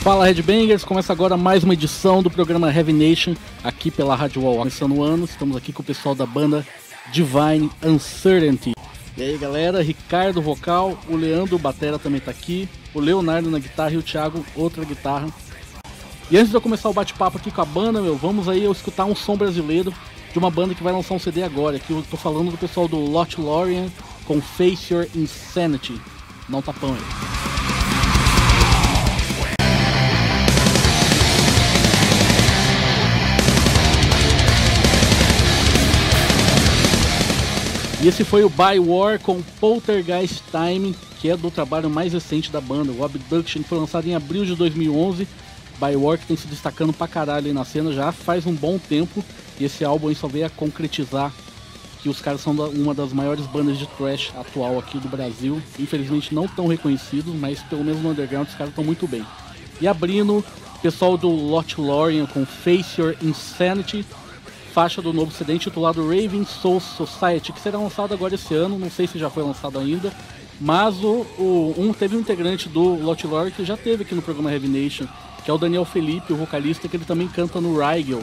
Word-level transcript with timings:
Fala 0.00 0.24
Headbangers, 0.24 0.82
começa 0.82 1.12
agora 1.12 1.36
mais 1.36 1.62
uma 1.62 1.74
edição 1.74 2.22
do 2.22 2.30
programa 2.30 2.74
Heavy 2.74 2.90
Nation 2.90 3.34
aqui 3.62 3.90
pela 3.90 4.16
Rádio 4.16 4.40
Wall. 4.40 4.56
Começando 4.56 4.96
o 4.96 5.02
ano, 5.02 5.26
estamos 5.26 5.54
aqui 5.54 5.74
com 5.74 5.82
o 5.82 5.84
pessoal 5.84 6.14
da 6.14 6.24
banda 6.24 6.66
Divine 7.12 7.70
Uncertainty. 7.84 8.72
E 9.14 9.22
aí 9.22 9.36
galera, 9.36 9.82
Ricardo 9.82 10.40
vocal, 10.40 10.98
o 11.06 11.14
Leandro 11.14 11.58
Batera 11.58 11.98
também 11.98 12.18
tá 12.18 12.30
aqui, 12.30 12.66
o 12.94 13.00
Leonardo 13.00 13.50
na 13.50 13.58
guitarra 13.58 13.92
e 13.92 13.98
o 13.98 14.02
Thiago 14.02 14.42
outra 14.56 14.86
guitarra. 14.86 15.28
E 16.30 16.38
antes 16.38 16.48
de 16.48 16.56
eu 16.56 16.62
começar 16.62 16.88
o 16.88 16.94
bate-papo 16.94 17.36
aqui 17.36 17.50
com 17.50 17.60
a 17.60 17.66
banda, 17.66 18.00
meu, 18.00 18.16
vamos 18.16 18.48
aí 18.48 18.64
eu 18.64 18.72
escutar 18.72 19.04
um 19.04 19.14
som 19.14 19.36
brasileiro 19.36 19.92
de 20.32 20.38
uma 20.38 20.50
banda 20.50 20.74
que 20.74 20.82
vai 20.82 20.94
lançar 20.94 21.12
um 21.12 21.18
CD 21.18 21.42
agora. 21.42 21.76
Aqui 21.76 21.92
eu 21.92 22.02
tô 22.10 22.16
falando 22.16 22.50
do 22.50 22.56
pessoal 22.56 22.88
do 22.88 22.96
Lot 22.96 23.38
Lorian 23.38 23.90
com 24.24 24.40
Face 24.40 24.94
Your 24.94 25.06
Insanity. 25.14 26.00
Não 26.48 26.62
tapão 26.62 26.94
aí. 26.94 27.59
E 38.02 38.08
esse 38.08 38.24
foi 38.24 38.42
o 38.44 38.48
By 38.48 38.78
War 38.78 39.20
com 39.20 39.42
Poltergeist 39.60 40.42
Time, 40.50 40.96
que 41.20 41.28
é 41.28 41.36
do 41.36 41.50
trabalho 41.50 41.90
mais 41.90 42.14
recente 42.14 42.50
da 42.50 42.58
banda. 42.58 42.90
O 42.92 43.04
Abduction 43.04 43.62
foi 43.62 43.78
lançado 43.78 44.06
em 44.06 44.14
abril 44.14 44.46
de 44.46 44.56
2011. 44.56 45.28
By 45.78 45.96
War 45.96 46.16
que 46.16 46.24
tem 46.24 46.36
se 46.36 46.46
destacando 46.46 46.94
pra 46.94 47.06
caralho 47.06 47.48
aí 47.48 47.52
na 47.52 47.62
cena 47.62 47.92
já 47.92 48.10
faz 48.10 48.46
um 48.46 48.54
bom 48.54 48.78
tempo. 48.78 49.22
E 49.58 49.64
esse 49.64 49.84
álbum 49.84 50.08
aí 50.08 50.14
só 50.14 50.26
veio 50.26 50.46
a 50.46 50.50
concretizar 50.50 51.30
que 52.02 52.08
os 52.08 52.22
caras 52.22 52.40
são 52.40 52.54
uma 52.54 52.94
das 52.94 53.12
maiores 53.12 53.44
bandas 53.44 53.78
de 53.78 53.86
thrash 53.86 54.32
atual 54.34 54.78
aqui 54.78 54.96
do 54.96 55.08
Brasil. 55.08 55.60
Infelizmente 55.78 56.34
não 56.34 56.48
tão 56.48 56.68
reconhecidos, 56.68 57.34
mas 57.34 57.62
pelo 57.64 57.84
menos 57.84 58.02
no 58.02 58.12
underground 58.12 58.48
os 58.48 58.54
caras 58.54 58.70
estão 58.70 58.82
muito 58.82 59.06
bem. 59.06 59.26
E 59.78 59.86
abrindo, 59.86 60.42
pessoal 60.80 61.18
do 61.18 61.28
Lot 61.28 61.78
Lorian 61.78 62.24
com 62.24 62.46
Face 62.46 62.98
Your 62.98 63.14
Insanity, 63.22 64.06
faixa 64.70 65.02
do 65.02 65.12
novo 65.12 65.32
CD 65.32 65.54
intitulado 65.54 66.02
Raving 66.02 66.44
Soul 66.44 66.80
Society, 66.80 67.52
que 67.52 67.60
será 67.60 67.78
lançado 67.78 68.14
agora 68.14 68.34
esse 68.34 68.54
ano, 68.54 68.78
não 68.78 68.90
sei 68.90 69.06
se 69.06 69.18
já 69.18 69.28
foi 69.28 69.42
lançado 69.42 69.78
ainda, 69.78 70.12
mas 70.60 71.02
o, 71.02 71.26
o 71.38 71.74
um 71.76 71.92
teve 71.92 72.16
um 72.16 72.20
integrante 72.20 72.68
do 72.68 72.94
Lot 73.02 73.26
Lore 73.26 73.50
que 73.50 73.64
já 73.64 73.76
teve 73.76 74.02
aqui 74.02 74.14
no 74.14 74.22
programa 74.22 74.52
Heavy 74.52 74.68
Nation, 74.68 75.06
que 75.44 75.50
é 75.50 75.54
o 75.54 75.58
Daniel 75.58 75.84
Felipe, 75.84 76.32
o 76.32 76.36
vocalista, 76.36 76.88
que 76.88 76.96
ele 76.96 77.04
também 77.04 77.26
canta 77.28 77.60
no 77.60 77.78
Rigel. 77.78 78.22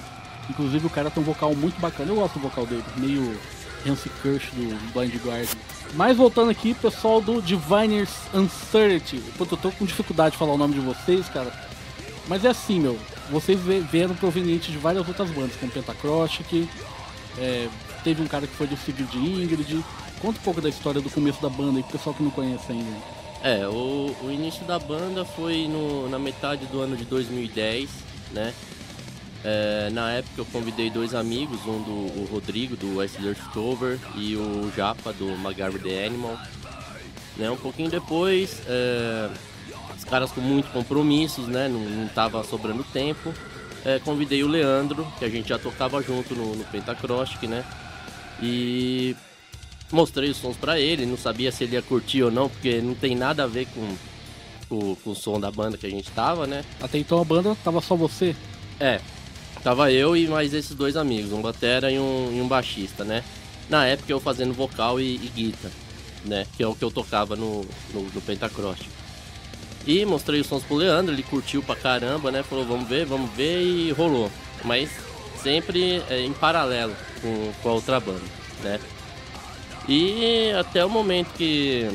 Inclusive 0.49 0.87
o 0.87 0.89
cara 0.89 1.09
tem 1.09 1.21
um 1.21 1.25
vocal 1.25 1.53
muito 1.53 1.79
bacana, 1.81 2.11
eu 2.11 2.15
gosto 2.15 2.35
do 2.35 2.41
vocal 2.41 2.65
dele, 2.65 2.83
meio 2.95 3.37
Hansi 3.85 4.09
Kirsch 4.21 4.49
do 4.53 4.93
Blind 4.93 5.13
Guardian. 5.15 5.57
Mas 5.93 6.17
voltando 6.17 6.51
aqui, 6.51 6.73
pessoal 6.73 7.21
do 7.21 7.41
Diviners 7.41 8.11
Uncertainty. 8.33 9.17
Puta, 9.37 9.53
eu 9.53 9.57
tô 9.57 9.71
com 9.71 9.85
dificuldade 9.85 10.31
de 10.31 10.37
falar 10.37 10.53
o 10.53 10.57
nome 10.57 10.73
de 10.73 10.79
vocês, 10.79 11.27
cara. 11.29 11.51
Mas 12.27 12.43
é 12.43 12.49
assim, 12.49 12.79
meu 12.79 12.97
vocês 13.29 13.59
vieram 13.91 14.15
provenientes 14.15 14.71
de 14.71 14.77
várias 14.77 15.07
outras 15.07 15.29
bandas, 15.31 15.55
como 15.57 15.71
Pentacrostic, 15.71 16.67
é, 17.37 17.67
teve 18.03 18.21
um 18.21 18.27
cara 18.27 18.47
que 18.47 18.55
foi 18.55 18.67
do 18.67 18.77
Sigurd 18.77 19.17
Ingrid. 19.17 19.83
Conta 20.21 20.39
um 20.39 20.43
pouco 20.43 20.61
da 20.61 20.69
história 20.69 21.01
do 21.01 21.09
começo 21.09 21.41
da 21.41 21.49
banda 21.49 21.77
aí, 21.77 21.83
pro 21.83 21.97
pessoal 21.97 22.15
que 22.15 22.23
não 22.23 22.31
conhece 22.31 22.71
ainda. 22.71 23.17
É, 23.43 23.67
o, 23.67 24.15
o 24.23 24.31
início 24.31 24.65
da 24.65 24.79
banda 24.79 25.23
foi 25.23 25.67
no, 25.67 26.09
na 26.09 26.17
metade 26.17 26.65
do 26.67 26.81
ano 26.81 26.97
de 26.97 27.05
2010, 27.05 27.89
né? 28.31 28.53
É, 29.43 29.89
na 29.91 30.11
época 30.13 30.41
eu 30.41 30.45
convidei 30.45 30.89
dois 30.89 31.13
amigos, 31.13 31.59
um 31.65 31.81
do 31.83 32.21
o 32.21 32.27
Rodrigo 32.31 32.75
do 32.75 32.97
Westler 32.97 33.37
Stover 33.49 33.99
e 34.15 34.35
o 34.35 34.71
Japa 34.75 35.13
do 35.13 35.37
Magar 35.37 35.71
the 35.73 36.05
Animal. 36.05 36.37
Né, 37.37 37.51
um 37.51 37.57
pouquinho 37.57 37.91
depois, 37.91 38.59
é, 38.65 39.29
caras 40.07 40.31
com 40.31 40.41
muitos 40.41 40.71
compromissos, 40.71 41.47
né? 41.47 41.67
Não, 41.67 41.79
não 41.79 42.07
tava 42.07 42.43
sobrando 42.43 42.83
tempo. 42.85 43.33
É, 43.85 43.99
convidei 43.99 44.43
o 44.43 44.47
Leandro, 44.47 45.07
que 45.17 45.25
a 45.25 45.29
gente 45.29 45.49
já 45.49 45.57
tocava 45.57 46.01
junto 46.01 46.35
no, 46.35 46.55
no 46.55 46.63
Pentacrostic, 46.65 47.43
né? 47.43 47.63
E 48.41 49.15
mostrei 49.91 50.29
os 50.29 50.37
sons 50.37 50.57
para 50.57 50.79
ele, 50.79 51.05
não 51.05 51.17
sabia 51.17 51.51
se 51.51 51.63
ele 51.63 51.75
ia 51.75 51.81
curtir 51.81 52.23
ou 52.23 52.31
não, 52.31 52.49
porque 52.49 52.81
não 52.81 52.93
tem 52.93 53.15
nada 53.15 53.43
a 53.43 53.47
ver 53.47 53.67
com, 53.67 53.95
com, 54.67 54.95
com, 54.95 55.11
o 55.11 55.15
som 55.15 55.39
da 55.39 55.49
banda 55.49 55.77
que 55.77 55.85
a 55.85 55.89
gente 55.89 56.11
tava, 56.11 56.45
né? 56.45 56.63
Até 56.81 56.97
então 56.97 57.21
a 57.21 57.23
banda 57.23 57.55
tava 57.63 57.81
só 57.81 57.95
você? 57.95 58.35
É, 58.79 58.99
tava 59.63 59.91
eu 59.91 60.15
e 60.15 60.27
mais 60.27 60.53
esses 60.53 60.75
dois 60.75 60.97
amigos, 60.97 61.31
um 61.31 61.41
batera 61.41 61.91
e 61.91 61.97
um, 61.97 62.33
e 62.33 62.41
um 62.41 62.47
baixista, 62.47 63.03
né? 63.03 63.23
Na 63.69 63.85
época 63.85 64.11
eu 64.11 64.19
fazendo 64.19 64.53
vocal 64.53 64.99
e, 64.99 65.15
e 65.15 65.31
guitarra, 65.33 65.73
né? 66.25 66.45
Que 66.55 66.63
é 66.63 66.67
o 66.67 66.75
que 66.75 66.83
eu 66.83 66.91
tocava 66.91 67.35
no, 67.35 67.65
no, 67.93 68.03
no 68.13 68.21
Pentacrostic. 68.21 68.96
E 69.87 70.05
mostrei 70.05 70.41
os 70.41 70.47
sons 70.47 70.63
pro 70.63 70.75
Leandro, 70.75 71.13
ele 71.13 71.23
curtiu 71.23 71.63
pra 71.63 71.73
caramba, 71.73 72.29
né? 72.29 72.43
Falou, 72.43 72.65
vamos 72.65 72.89
ver, 72.89 73.05
vamos 73.05 73.31
ver 73.31 73.61
e 73.61 73.91
rolou. 73.93 74.29
Mas 74.65 74.89
sempre 75.41 76.03
é, 76.09 76.19
em 76.19 76.33
paralelo 76.33 76.93
com, 77.21 77.53
com 77.63 77.69
a 77.69 77.71
outra 77.71 77.97
banda, 77.97 78.21
né? 78.61 78.81
E 79.87 80.51
até 80.59 80.83
o 80.83 80.89
momento 80.89 81.29
que 81.37 81.89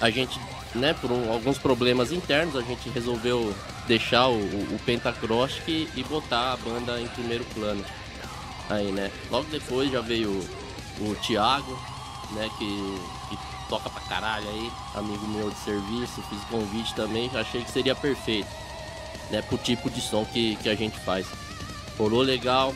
a 0.00 0.08
gente, 0.08 0.40
né, 0.74 0.94
por 0.94 1.12
um, 1.12 1.30
alguns 1.30 1.58
problemas 1.58 2.10
internos, 2.10 2.56
a 2.56 2.62
gente 2.62 2.88
resolveu 2.88 3.54
deixar 3.86 4.28
o, 4.28 4.38
o 4.38 4.80
Pentacrostic 4.86 5.90
e, 5.94 6.02
botar 6.08 6.54
a 6.54 6.56
banda 6.56 6.98
em 6.98 7.08
primeiro 7.08 7.44
plano. 7.52 7.84
Aí, 8.70 8.90
né? 8.90 9.10
Logo 9.30 9.46
depois 9.50 9.90
já 9.90 10.00
veio 10.00 10.30
o, 10.30 11.10
o 11.10 11.14
Thiago, 11.16 11.78
né, 12.30 12.48
que 12.58 12.98
toca 13.72 13.88
pra 13.88 14.02
caralho 14.02 14.46
aí, 14.50 14.70
amigo 14.94 15.26
meu 15.28 15.48
de 15.48 15.56
serviço, 15.60 16.22
fiz 16.28 16.38
convite 16.50 16.94
também, 16.94 17.30
achei 17.32 17.62
que 17.62 17.70
seria 17.70 17.94
perfeito, 17.94 18.48
né, 19.30 19.40
pro 19.40 19.56
tipo 19.56 19.88
de 19.88 19.98
som 20.02 20.26
que, 20.26 20.56
que 20.56 20.68
a 20.68 20.74
gente 20.74 20.98
faz. 20.98 21.26
Rolou 21.98 22.20
legal, 22.20 22.74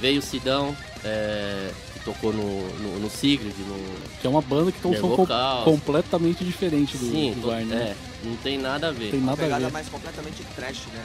veio 0.00 0.20
o 0.20 0.22
Sidão, 0.22 0.74
é, 1.04 1.70
que 1.92 2.00
tocou 2.00 2.32
no, 2.32 2.68
no, 2.78 3.00
no 3.00 3.10
Sigrid, 3.10 3.54
no... 3.58 4.18
Que 4.18 4.26
é 4.26 4.30
uma 4.30 4.40
banda 4.40 4.72
que 4.72 4.80
tem 4.80 4.90
um 4.90 4.98
som 4.98 5.14
com, 5.14 5.26
completamente 5.64 6.42
diferente 6.42 6.96
do, 6.96 7.10
Sim, 7.10 7.34
do 7.34 7.48
Varne, 7.48 7.66
né? 7.66 7.94
É, 7.94 8.26
não 8.26 8.36
tem 8.36 8.56
nada 8.56 8.88
a 8.88 8.90
ver. 8.90 9.10
Tem 9.10 9.20
nada 9.20 9.44
a 9.44 9.58
ver. 9.58 9.70
mais 9.70 9.90
completamente 9.90 10.42
trash, 10.56 10.86
né? 10.94 11.04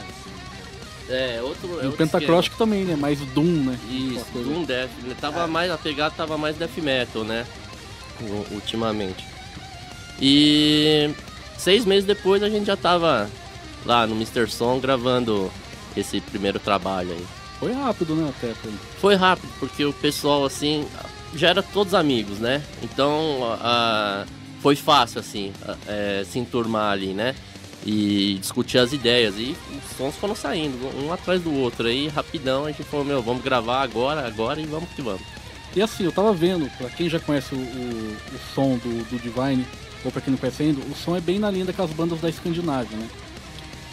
É, 1.10 1.42
outro. 1.42 1.82
É 1.82 1.84
e 1.84 1.88
o 1.90 1.92
Pentacrostic 1.92 2.58
também, 2.58 2.86
né? 2.86 2.96
Mais 2.96 3.20
Doom, 3.20 3.66
né? 3.66 3.80
Isso, 3.90 4.26
Doom 4.34 4.64
Death. 4.64 4.90
Tava 5.20 5.44
é. 5.44 5.48
mais, 5.48 5.70
a 5.70 5.78
pegada 5.78 6.16
tava 6.16 6.38
mais 6.38 6.56
Death 6.56 6.78
Metal, 6.78 7.26
né? 7.26 7.46
Ultimamente. 8.52 9.26
E 10.22 11.10
seis 11.58 11.86
meses 11.86 12.06
depois 12.06 12.44
a 12.44 12.50
gente 12.50 12.66
já 12.66 12.78
tava 12.78 13.30
lá 13.86 14.08
no 14.08 14.16
Mr. 14.16 14.50
Som 14.50 14.80
gravando 14.80 15.52
esse 15.96 16.22
primeiro 16.22 16.60
trabalho 16.60 17.12
aí. 17.12 17.26
Foi 17.60 17.72
rápido, 17.72 18.16
né, 18.16 18.32
até? 18.38 18.54
Foi 19.00 19.16
rápido, 19.16 19.50
porque 19.60 19.86
o 19.86 19.94
pessoal, 19.94 20.44
assim, 20.44 20.86
já 21.36 21.50
era 21.50 21.64
todos 21.64 21.94
amigos, 21.94 22.40
né? 22.40 22.62
Então, 22.82 23.40
foi 24.62 24.76
fácil, 24.76 25.20
assim, 25.20 25.54
é, 25.88 26.26
se 26.30 26.40
enturmar 26.40 26.92
ali, 26.92 27.14
né? 27.14 27.36
E 27.86 28.38
discutir 28.40 28.78
as 28.78 28.94
ideias. 28.94 29.36
E 29.38 29.56
os 29.78 29.98
sons 29.98 30.16
foram 30.16 30.36
saindo, 30.36 30.78
um 31.04 31.12
atrás 31.12 31.42
do 31.42 31.54
outro. 31.54 31.88
Aí, 31.88 32.08
rapidão, 32.08 32.66
a 32.66 32.72
gente 32.72 32.84
falou, 32.84 33.06
meu, 33.06 33.22
vamos 33.22 33.44
gravar 33.44 33.82
agora, 33.82 34.26
agora 34.26 34.60
e 34.60 34.66
vamos 34.66 34.90
que 34.90 35.02
vamos. 35.02 35.22
E 35.76 35.82
assim, 35.82 36.04
eu 36.04 36.12
tava 36.12 36.34
vendo, 36.34 36.70
pra 36.78 36.90
quem 36.90 37.10
já 37.10 37.20
conhece 37.20 37.56
o, 37.56 37.58
o, 37.58 38.18
o 38.34 38.40
som 38.54 38.78
do, 38.78 39.10
do 39.10 39.20
Divine, 39.20 39.66
ou 40.06 40.12
pra 40.12 40.22
quem 40.22 40.32
não 40.32 40.38
conhece 40.38 40.64
ainda, 40.64 40.82
o 40.82 40.96
som 40.96 41.16
é 41.16 41.22
bem 41.22 41.40
na 41.40 41.50
linha 41.50 41.66
daquelas 41.66 41.92
bandas 41.92 42.22
da 42.22 42.30
Escandinávia, 42.30 42.98
né? 42.98 43.08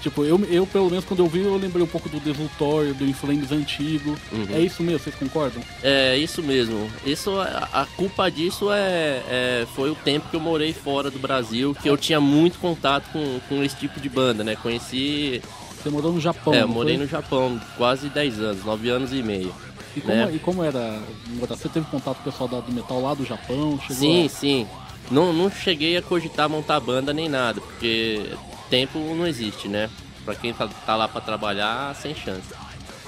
Tipo, 0.00 0.24
eu, 0.24 0.42
eu 0.50 0.66
pelo 0.66 0.88
menos 0.88 1.04
quando 1.04 1.20
eu 1.20 1.26
vi, 1.26 1.40
eu 1.40 1.56
lembrei 1.56 1.84
um 1.84 1.86
pouco 1.86 2.08
do 2.08 2.18
Desultório, 2.18 2.94
do 2.94 3.04
Inflames 3.04 3.52
antigo. 3.52 4.16
Uhum. 4.32 4.46
É 4.50 4.60
isso 4.60 4.82
mesmo, 4.82 4.98
vocês 5.00 5.14
concordam? 5.14 5.62
É 5.82 6.16
isso 6.16 6.42
mesmo. 6.42 6.90
Isso, 7.04 7.38
a, 7.38 7.68
a 7.72 7.86
culpa 7.96 8.30
disso 8.30 8.72
é, 8.72 9.22
é, 9.28 9.66
foi 9.74 9.90
o 9.90 9.94
tempo 9.94 10.28
que 10.30 10.36
eu 10.36 10.40
morei 10.40 10.72
fora 10.72 11.10
do 11.10 11.18
Brasil, 11.18 11.76
que 11.80 11.88
eu 11.88 11.98
tinha 11.98 12.20
muito 12.20 12.58
contato 12.58 13.10
com, 13.12 13.40
com 13.48 13.62
esse 13.62 13.76
tipo 13.76 14.00
de 14.00 14.08
banda, 14.08 14.42
né? 14.42 14.56
Conheci. 14.56 15.42
Você 15.82 15.90
morou 15.90 16.12
no 16.12 16.20
Japão? 16.20 16.54
É, 16.54 16.62
eu 16.62 16.68
morei 16.68 16.96
foi? 16.96 17.04
no 17.04 17.10
Japão 17.10 17.60
quase 17.76 18.08
10 18.08 18.40
anos, 18.40 18.64
9 18.64 18.88
anos 18.88 19.12
e 19.12 19.22
meio. 19.22 19.54
E 19.96 20.00
como, 20.00 20.14
né? 20.14 20.30
e 20.32 20.38
como 20.38 20.64
era? 20.64 21.02
Você 21.48 21.68
teve 21.68 21.86
contato 21.86 22.16
com 22.16 22.28
o 22.28 22.32
pessoal 22.32 22.48
do 22.48 22.72
metal 22.72 23.00
lá 23.02 23.14
do 23.14 23.24
Japão? 23.24 23.78
sim, 23.90 24.26
a... 24.26 24.28
sim. 24.28 24.68
Não, 25.10 25.32
não 25.32 25.50
cheguei 25.50 25.96
a 25.96 26.02
cogitar 26.02 26.48
montar 26.48 26.78
banda 26.78 27.12
nem 27.12 27.28
nada, 27.28 27.60
porque 27.60 28.32
tempo 28.68 28.98
não 28.98 29.26
existe, 29.26 29.66
né? 29.66 29.90
Pra 30.24 30.34
quem 30.34 30.54
tá, 30.54 30.68
tá 30.86 30.94
lá 30.94 31.08
pra 31.08 31.20
trabalhar, 31.20 31.94
sem 31.96 32.14
chance, 32.14 32.54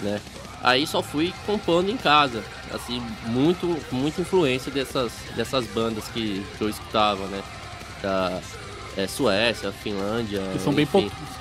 né? 0.00 0.20
Aí 0.62 0.86
só 0.86 1.02
fui 1.02 1.32
compondo 1.46 1.90
em 1.90 1.96
casa, 1.96 2.42
assim, 2.72 3.02
muito, 3.26 3.76
muita 3.92 4.20
influência 4.20 4.70
dessas, 4.70 5.12
dessas 5.36 5.66
bandas 5.66 6.08
que, 6.08 6.44
que 6.56 6.62
eu 6.62 6.68
escutava, 6.68 7.26
né? 7.26 7.42
Da 8.02 8.40
é, 8.96 9.06
Suécia, 9.06 9.72
Finlândia. 9.72 10.40
Que 10.52 10.58
são 10.58 10.72
bem, 10.72 10.86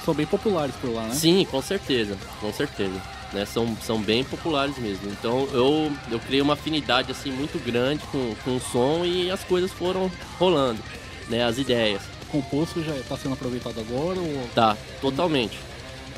são 0.03 0.13
bem 0.13 0.25
populares 0.25 0.75
por 0.75 0.91
lá, 0.91 1.03
né? 1.03 1.13
Sim, 1.13 1.45
com 1.49 1.61
certeza, 1.61 2.17
com 2.39 2.51
certeza. 2.53 3.01
Né, 3.33 3.45
são, 3.45 3.77
são 3.77 4.01
bem 4.01 4.23
populares 4.23 4.77
mesmo. 4.77 5.09
Então 5.09 5.47
eu, 5.53 5.91
eu 6.11 6.19
criei 6.19 6.41
uma 6.41 6.53
afinidade 6.53 7.11
assim 7.11 7.31
muito 7.31 7.57
grande 7.63 8.03
com, 8.11 8.35
com 8.43 8.57
o 8.57 8.59
som 8.59 9.05
e 9.05 9.31
as 9.31 9.41
coisas 9.43 9.71
foram 9.71 10.11
rolando, 10.37 10.81
né? 11.29 11.45
As 11.45 11.57
ideias. 11.57 12.01
O 12.23 12.25
composto 12.25 12.83
já 12.83 12.95
está 12.95 13.17
sendo 13.17 13.33
aproveitado 13.33 13.79
agora? 13.79 14.19
Ou... 14.19 14.49
Tá, 14.53 14.75
totalmente 14.99 15.57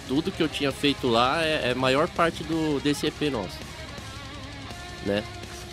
tudo 0.07 0.31
que 0.31 0.41
eu 0.41 0.49
tinha 0.49 0.71
feito 0.71 1.07
lá 1.07 1.43
é, 1.43 1.71
é 1.71 1.73
maior 1.73 2.07
parte 2.07 2.43
do, 2.43 2.79
desse 2.81 3.07
EP 3.07 3.21
nosso. 3.31 3.57
Né? 5.05 5.23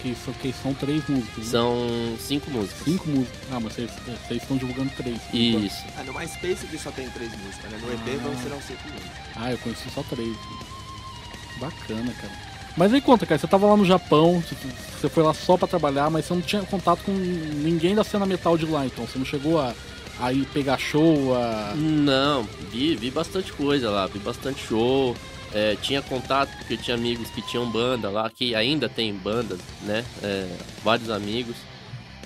Que, 0.01 0.15
são, 0.15 0.33
que 0.35 0.53
são 0.53 0.75
três 0.75 1.07
músicas. 1.09 1.45
Né? 1.45 1.51
São 1.51 2.17
cinco 2.19 2.51
músicas. 2.51 2.85
Cinco 2.85 3.09
músicas. 3.09 3.41
Ah, 3.53 3.61
mas 3.61 3.75
vocês, 3.75 3.91
vocês 4.27 4.43
estão 4.43 4.57
divulgando 4.57 4.91
três. 4.97 5.19
Isso. 5.33 5.85
Ah, 5.97 6.03
no 6.05 6.13
MySpace 6.15 6.67
que 6.67 6.79
só 6.79 6.91
tem 6.91 7.09
três 7.11 7.31
músicas, 7.37 7.71
né? 7.71 7.79
No 7.83 7.93
EP 7.93 8.19
ah. 8.19 8.23
vão 8.23 8.43
serão 8.43 8.61
cinco 8.63 8.83
músicas. 8.89 9.13
Ah, 9.37 9.53
eu 9.53 9.59
conheci 9.59 9.91
só 9.91 10.03
três. 10.05 10.37
Bacana, 11.61 12.13
cara. 12.13 12.33
Mas 12.77 12.95
aí 12.95 13.01
conta, 13.01 13.27
cara, 13.27 13.39
você 13.39 13.47
tava 13.47 13.67
lá 13.67 13.77
no 13.77 13.85
Japão, 13.85 14.43
você 15.01 15.09
foi 15.09 15.23
lá 15.23 15.35
só 15.35 15.57
para 15.57 15.69
trabalhar, 15.69 16.09
mas 16.09 16.25
você 16.25 16.35
não 16.35 16.41
tinha 16.41 16.63
contato 16.63 17.03
com 17.05 17.13
ninguém 17.13 17.95
da 17.95 18.05
cena 18.05 18.25
metal 18.25 18.57
de 18.57 18.65
lá, 18.65 18.87
então 18.87 19.07
você 19.07 19.19
não 19.19 19.25
chegou 19.25 19.61
a 19.61 19.75
aí 20.21 20.47
pegar 20.53 20.79
show? 20.79 21.35
A... 21.35 21.75
Não, 21.75 22.45
vi, 22.71 22.95
vi 22.95 23.11
bastante 23.11 23.53
coisa 23.53 23.91
lá, 23.91 24.07
vi 24.07 24.19
bastante 24.19 24.67
show. 24.67 25.17
É, 25.53 25.77
tinha 25.83 26.01
contato 26.01 26.57
porque 26.59 26.77
tinha 26.77 26.97
amigos 26.97 27.29
que 27.31 27.43
tinham 27.43 27.69
banda 27.69 28.09
lá, 28.09 28.31
que 28.31 28.55
ainda 28.55 28.89
tem 28.89 29.13
bandas, 29.13 29.59
né? 29.83 30.05
É, 30.23 30.49
vários 30.85 31.11
amigos. 31.11 31.57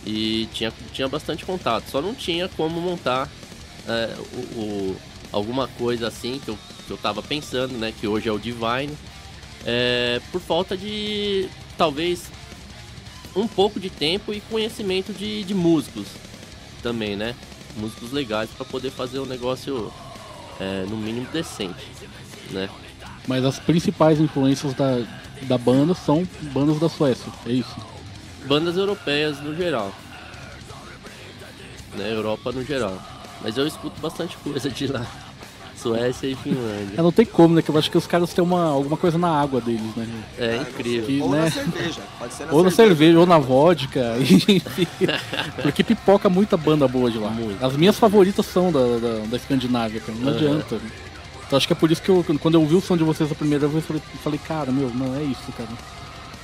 E 0.05 0.47
tinha, 0.53 0.71
tinha 0.93 1.09
bastante 1.09 1.47
contato. 1.47 1.89
Só 1.89 2.03
não 2.03 2.15
tinha 2.15 2.49
como 2.51 2.79
montar 2.81 3.31
é, 3.89 4.15
o, 4.35 4.61
o, 4.61 4.97
alguma 5.33 5.67
coisa 5.69 6.09
assim 6.09 6.39
que 6.45 6.51
eu, 6.51 6.59
que 6.87 6.91
eu 6.91 6.99
tava 6.99 7.23
pensando, 7.23 7.73
né? 7.79 7.95
Que 7.99 8.07
hoje 8.07 8.29
é 8.29 8.33
o 8.33 8.39
Divine. 8.39 8.95
É, 9.67 10.21
por 10.31 10.41
falta 10.41 10.77
de 10.77 11.49
talvez 11.77 12.31
um 13.35 13.49
pouco 13.49 13.81
de 13.81 13.91
tempo 13.91 14.33
e 14.33 14.41
conhecimento 14.41 15.13
de, 15.13 15.43
de 15.43 15.55
músicos 15.55 16.07
também, 16.83 17.17
né? 17.17 17.35
músicos 17.77 18.13
legais 18.13 18.51
para 18.51 18.65
poder 18.65 18.91
fazer 18.91 19.19
um 19.19 19.27
negócio 19.27 19.93
é, 20.61 20.85
no 20.89 20.97
mínimo 20.97 21.27
decente, 21.33 21.85
né? 22.51 22.69
Mas 23.27 23.45
as 23.45 23.59
principais 23.59 24.21
influências 24.21 24.75
da, 24.75 25.03
da 25.43 25.59
banda 25.59 25.95
são 25.95 26.27
bandas 26.53 26.79
da 26.79 26.89
Suécia, 26.89 27.33
é 27.47 27.53
isso? 27.53 27.75
Bandas 28.47 28.77
europeias 28.77 29.41
no 29.41 29.55
geral. 29.55 29.93
Né? 31.97 32.13
Europa 32.13 32.53
no 32.53 32.63
geral. 32.65 33.01
Mas 33.41 33.57
eu 33.57 33.67
escuto 33.67 34.01
bastante 34.01 34.37
coisa 34.39 34.69
de 34.69 34.87
lá. 34.87 35.07
Suécia 35.77 36.27
e 36.27 36.35
Finlândia. 36.35 36.95
É, 36.97 37.03
não 37.03 37.13
tem 37.13 37.25
como, 37.25 37.55
né? 37.55 37.63
Que 37.63 37.71
eu 37.71 37.79
acho 37.79 37.91
que 37.91 37.99
os 37.99 38.07
caras 38.07 38.33
têm 38.33 38.43
uma, 38.43 38.65
alguma 38.65 38.97
coisa 38.97 39.19
na 39.19 39.29
água 39.29 39.61
deles, 39.61 39.95
né? 39.97 40.07
É 40.39 40.57
incrível. 40.57 41.07
Que, 41.07 41.21
ou 41.21 41.31
né? 41.31 41.45
na 41.45 41.51
cerveja, 41.51 42.01
pode 42.19 42.35
ser 42.35 42.47
na 42.47 42.53
Ou 42.53 42.59
cerveja. 42.59 42.83
na 42.83 42.89
cerveja, 42.89 43.19
ou 43.21 43.27
na 43.27 43.39
vodka. 43.39 44.15
Porque 45.63 45.85
pipoca 45.85 46.29
muita 46.29 46.57
banda 46.57 46.87
boa 46.89 47.11
de 47.11 47.19
lá. 47.19 47.31
Muito. 47.31 47.65
As 47.65 47.77
minhas 47.77 47.99
favoritas 47.99 48.47
são 48.47 48.73
da, 48.73 48.81
da, 48.81 49.27
da 49.27 49.37
Escandinávia, 49.37 50.01
cara. 50.01 50.19
Não 50.19 50.29
uhum. 50.29 50.37
adianta. 50.37 50.81
Então 51.47 51.57
acho 51.57 51.67
que 51.67 51.73
é 51.73 51.77
por 51.77 51.91
isso 51.91 52.03
que 52.03 52.09
eu, 52.09 52.25
quando 52.41 52.55
eu 52.55 52.63
ouvi 52.63 52.75
o 52.75 52.81
som 52.81 52.97
de 52.97 53.05
vocês 53.05 53.31
a 53.31 53.35
primeira 53.35 53.69
vez, 53.69 53.85
eu 53.85 53.87
falei, 53.87 54.03
falei 54.23 54.41
cara, 54.47 54.73
meu, 54.73 54.89
não 54.91 55.15
é 55.15 55.23
isso, 55.23 55.53
cara 55.57 55.69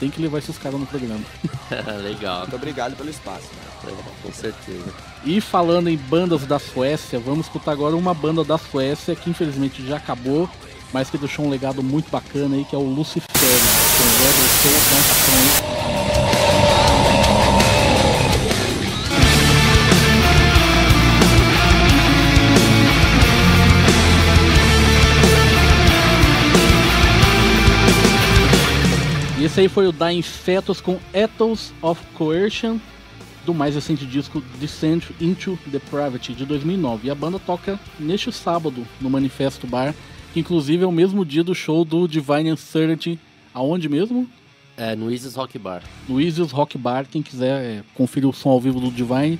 tem 0.00 0.08
que 0.08 0.20
levar 0.20 0.38
esses 0.38 0.56
caras 0.56 0.80
no 0.80 0.86
programa. 0.86 1.20
Legal. 2.02 2.40
Muito 2.40 2.56
obrigado 2.56 2.96
pelo 2.96 3.10
espaço. 3.10 3.44
Né? 3.52 3.69
Com 4.22 4.32
certeza. 4.32 4.92
E 5.24 5.40
falando 5.40 5.88
em 5.88 5.96
bandas 5.96 6.46
da 6.46 6.58
Suécia, 6.58 7.18
vamos 7.18 7.46
escutar 7.46 7.72
agora 7.72 7.96
uma 7.96 8.14
banda 8.14 8.44
da 8.44 8.58
Suécia 8.58 9.14
que 9.14 9.30
infelizmente 9.30 9.86
já 9.86 9.96
acabou, 9.96 10.48
mas 10.92 11.10
que 11.10 11.18
deixou 11.18 11.44
um 11.44 11.50
legado 11.50 11.82
muito 11.82 12.10
bacana 12.10 12.56
aí, 12.56 12.64
que 12.64 12.74
é 12.74 12.78
o 12.78 12.82
Lucifer, 12.82 13.26
com 13.28 14.04
Rebel 14.24 15.70
E 29.40 29.44
esse 29.44 29.60
aí 29.60 29.68
foi 29.68 29.86
o 29.86 29.92
Dying 29.92 30.20
Fetus 30.20 30.82
com 30.82 30.98
Ethos 31.14 31.72
of 31.80 32.04
Coercion, 32.12 32.78
do 33.44 33.54
mais 33.54 33.74
recente 33.74 34.06
disco 34.06 34.42
Descent 34.58 35.04
into 35.20 35.58
Depravity, 35.66 36.32
de 36.32 36.44
2009. 36.44 37.08
E 37.08 37.10
a 37.10 37.14
banda 37.14 37.38
toca 37.38 37.78
neste 37.98 38.32
sábado 38.32 38.86
no 39.00 39.10
Manifesto 39.10 39.66
Bar, 39.66 39.94
que 40.32 40.40
inclusive 40.40 40.84
é 40.84 40.86
o 40.86 40.92
mesmo 40.92 41.24
dia 41.24 41.42
do 41.42 41.54
show 41.54 41.84
do 41.84 42.06
Divine 42.06 42.52
Uncertainty. 42.52 43.18
Aonde 43.52 43.88
mesmo? 43.88 44.28
É, 44.76 44.94
no 44.94 45.10
Isis 45.10 45.34
Rock 45.34 45.58
Bar. 45.58 45.82
No 46.08 46.20
Isis 46.20 46.52
Rock 46.52 46.78
Bar, 46.78 47.06
quem 47.10 47.22
quiser 47.22 47.62
é, 47.62 47.82
conferir 47.94 48.28
o 48.28 48.32
som 48.32 48.50
ao 48.50 48.60
vivo 48.60 48.80
do 48.80 48.90
Divine, 48.90 49.38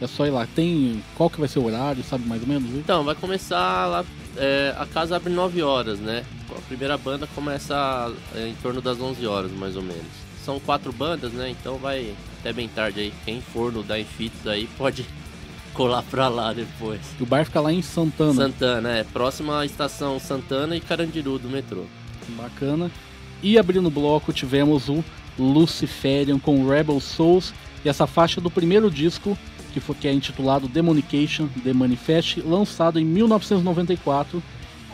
é 0.00 0.06
só 0.06 0.26
ir 0.26 0.30
lá. 0.30 0.46
Tem. 0.54 1.02
Qual 1.16 1.30
que 1.30 1.40
vai 1.40 1.48
ser 1.48 1.58
o 1.58 1.64
horário, 1.64 2.04
sabe 2.04 2.26
mais 2.28 2.42
ou 2.42 2.48
menos? 2.48 2.70
Então, 2.74 3.02
vai 3.02 3.14
começar 3.14 3.86
lá. 3.86 4.04
É, 4.36 4.74
a 4.78 4.84
casa 4.84 5.16
abre 5.16 5.32
9 5.32 5.62
horas, 5.62 5.98
né? 5.98 6.24
A 6.50 6.60
primeira 6.62 6.98
banda 6.98 7.26
começa 7.34 8.12
é, 8.34 8.48
em 8.48 8.54
torno 8.56 8.82
das 8.82 9.00
11 9.00 9.26
horas, 9.26 9.50
mais 9.52 9.74
ou 9.74 9.82
menos. 9.82 10.06
São 10.44 10.60
quatro 10.60 10.92
bandas, 10.92 11.32
né? 11.32 11.50
Então 11.50 11.78
vai 11.78 12.14
até 12.46 12.52
bem 12.52 12.68
tarde 12.68 13.00
aí. 13.00 13.12
Quem 13.24 13.40
for 13.40 13.72
no 13.72 13.82
Dying 13.82 14.04
Fits 14.04 14.46
aí 14.46 14.68
pode 14.78 15.04
colar 15.74 16.04
pra 16.04 16.28
lá 16.28 16.52
depois. 16.52 17.00
O 17.18 17.26
bar 17.26 17.44
fica 17.44 17.60
lá 17.60 17.72
em 17.72 17.82
Santana. 17.82 18.34
Santana, 18.34 18.90
é. 18.90 19.04
Próxima 19.04 19.60
à 19.60 19.66
estação 19.66 20.20
Santana 20.20 20.76
e 20.76 20.80
Carandiru 20.80 21.40
do 21.40 21.48
metrô. 21.48 21.84
Bacana. 22.28 22.88
E 23.42 23.58
abrindo 23.58 23.86
o 23.86 23.90
bloco 23.90 24.32
tivemos 24.32 24.88
o 24.88 25.02
Luciferian 25.36 26.38
com 26.38 26.68
Rebel 26.68 27.00
Souls 27.00 27.52
e 27.84 27.88
essa 27.88 28.06
faixa 28.06 28.40
do 28.40 28.50
primeiro 28.50 28.88
disco 28.90 29.36
que, 29.72 29.80
foi, 29.80 29.96
que 29.96 30.06
é 30.06 30.12
intitulado 30.12 30.68
Demonication, 30.68 31.48
The 31.64 31.72
Manifest, 31.72 32.40
lançado 32.42 33.00
em 33.00 33.04
1994 33.04 34.40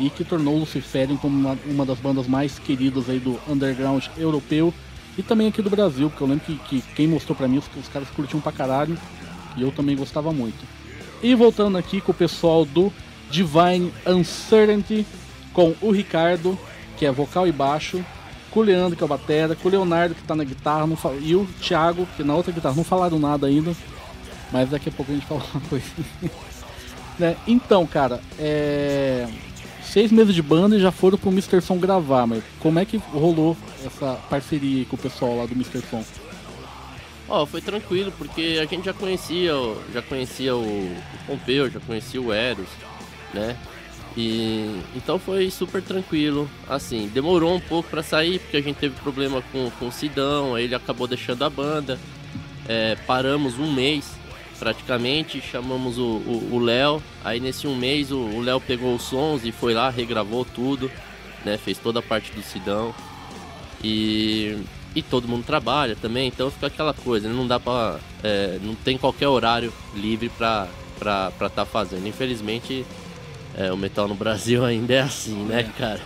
e 0.00 0.08
que 0.08 0.24
tornou 0.24 0.58
Luciferian 0.58 1.16
como 1.16 1.38
uma, 1.38 1.58
uma, 1.66 1.84
das 1.84 1.98
bandas 1.98 2.26
mais 2.26 2.58
queridas 2.58 3.10
aí 3.10 3.18
do 3.18 3.38
underground 3.46 4.06
europeu 4.16 4.72
e 5.16 5.22
também 5.22 5.48
aqui 5.48 5.60
do 5.60 5.70
Brasil, 5.70 6.08
porque 6.08 6.22
eu 6.22 6.28
lembro 6.28 6.44
que, 6.44 6.56
que 6.56 6.82
quem 6.94 7.06
mostrou 7.06 7.36
para 7.36 7.48
mim, 7.48 7.58
os, 7.58 7.64
os 7.76 7.88
caras 7.88 8.08
curtiam 8.10 8.40
pra 8.40 8.52
caralho 8.52 8.96
e 9.56 9.62
eu 9.62 9.70
também 9.70 9.96
gostava 9.96 10.32
muito. 10.32 10.64
E 11.22 11.34
voltando 11.34 11.78
aqui 11.78 12.00
com 12.00 12.12
o 12.12 12.14
pessoal 12.14 12.64
do 12.64 12.92
Divine 13.30 13.92
Uncertainty, 14.06 15.06
com 15.52 15.74
o 15.80 15.90
Ricardo, 15.90 16.58
que 16.96 17.06
é 17.06 17.12
vocal 17.12 17.46
e 17.46 17.52
baixo, 17.52 18.04
com 18.50 18.60
o 18.60 18.62
Leandro, 18.62 18.96
que 18.96 19.02
é 19.02 19.06
o 19.06 19.08
batera, 19.08 19.54
com 19.54 19.68
o 19.68 19.70
Leonardo, 19.70 20.14
que 20.14 20.22
tá 20.22 20.34
na 20.34 20.44
guitarra, 20.44 20.86
e 21.20 21.34
o 21.34 21.46
Thiago, 21.60 22.06
que 22.16 22.22
na 22.22 22.34
outra 22.34 22.52
guitarra 22.52 22.74
não 22.74 22.84
falaram 22.84 23.18
nada 23.18 23.46
ainda, 23.46 23.74
mas 24.50 24.70
daqui 24.70 24.88
a 24.88 24.92
pouco 24.92 25.10
a 25.10 25.14
gente 25.14 25.26
fala 25.26 25.42
uma 25.54 25.60
coisa. 25.68 25.86
né? 27.18 27.36
Então, 27.46 27.86
cara, 27.86 28.20
é... 28.38 29.26
seis 29.92 30.10
meses 30.10 30.34
de 30.34 30.40
banda 30.40 30.74
e 30.74 30.80
já 30.80 30.90
foram 30.90 31.18
pro 31.18 31.30
Mr. 31.30 31.60
Som 31.60 31.76
gravar, 31.76 32.26
mas 32.26 32.42
como 32.60 32.78
é 32.78 32.84
que 32.84 32.96
rolou 32.96 33.54
essa 33.84 34.14
parceria 34.30 34.86
com 34.86 34.96
o 34.96 34.98
pessoal 34.98 35.36
lá 35.36 35.44
do 35.44 35.52
Mr. 35.52 35.82
Som? 35.90 36.02
Ó, 37.28 37.42
oh, 37.42 37.46
foi 37.46 37.60
tranquilo, 37.60 38.10
porque 38.16 38.58
a 38.58 38.64
gente 38.64 38.86
já 38.86 38.94
conhecia, 38.94 39.52
já 39.92 40.00
conhecia 40.00 40.56
o, 40.56 40.96
Pompeu, 41.26 41.70
já 41.70 41.78
conhecia 41.80 42.22
o 42.22 42.32
Eros, 42.32 42.68
né? 43.34 43.54
E 44.16 44.80
então 44.96 45.18
foi 45.18 45.50
super 45.50 45.82
tranquilo. 45.82 46.48
Assim, 46.68 47.10
demorou 47.12 47.54
um 47.54 47.60
pouco 47.60 47.88
para 47.90 48.02
sair, 48.02 48.38
porque 48.38 48.56
a 48.56 48.62
gente 48.62 48.76
teve 48.76 48.94
problema 49.00 49.42
com, 49.52 49.70
com 49.78 49.88
o 49.88 49.92
Sidão, 49.92 50.54
aí 50.54 50.64
ele 50.64 50.74
acabou 50.74 51.06
deixando 51.06 51.44
a 51.44 51.50
banda. 51.50 51.98
É, 52.66 52.96
paramos 53.06 53.58
um 53.58 53.70
mês 53.72 54.21
praticamente, 54.62 55.40
chamamos 55.40 55.98
o 55.98 56.56
Léo, 56.60 57.02
aí 57.24 57.40
nesse 57.40 57.66
um 57.66 57.74
mês 57.74 58.12
o 58.12 58.40
Léo 58.40 58.60
pegou 58.60 58.94
os 58.94 59.02
sons 59.02 59.44
e 59.44 59.50
foi 59.50 59.74
lá, 59.74 59.90
regravou 59.90 60.44
tudo, 60.44 60.88
né? 61.44 61.58
Fez 61.58 61.78
toda 61.78 61.98
a 61.98 62.02
parte 62.02 62.30
do 62.30 62.40
Sidão. 62.44 62.94
E, 63.82 64.56
e 64.94 65.02
todo 65.02 65.26
mundo 65.26 65.44
trabalha 65.44 65.96
também, 65.96 66.28
então 66.28 66.48
fica 66.48 66.68
aquela 66.68 66.94
coisa, 66.94 67.28
né? 67.28 67.34
não 67.34 67.44
dá 67.44 67.58
pra. 67.58 67.98
É, 68.22 68.60
não 68.62 68.76
tem 68.76 68.96
qualquer 68.96 69.26
horário 69.26 69.72
livre 69.96 70.28
pra 70.28 70.68
estar 70.94 71.32
pra 71.32 71.48
tá 71.48 71.64
fazendo. 71.66 72.06
Infelizmente 72.06 72.86
é, 73.56 73.72
o 73.72 73.76
metal 73.76 74.06
no 74.06 74.14
Brasil 74.14 74.62
ainda 74.64 74.94
é 74.94 75.00
assim, 75.00 75.42
né, 75.42 75.58
é. 75.58 75.76
cara? 75.76 76.00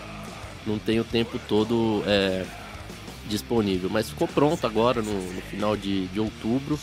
Não 0.66 0.78
tem 0.78 0.98
o 0.98 1.04
tempo 1.04 1.38
todo 1.46 2.02
é, 2.06 2.46
disponível. 3.28 3.90
Mas 3.90 4.08
ficou 4.08 4.26
pronto 4.26 4.66
agora 4.66 5.02
no, 5.02 5.12
no 5.12 5.42
final 5.42 5.76
de, 5.76 6.06
de 6.06 6.18
outubro 6.18 6.78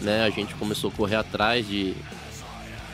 né, 0.00 0.24
a 0.24 0.30
gente 0.30 0.54
começou 0.54 0.90
a 0.90 0.92
correr 0.92 1.16
atrás 1.16 1.66
de 1.66 1.94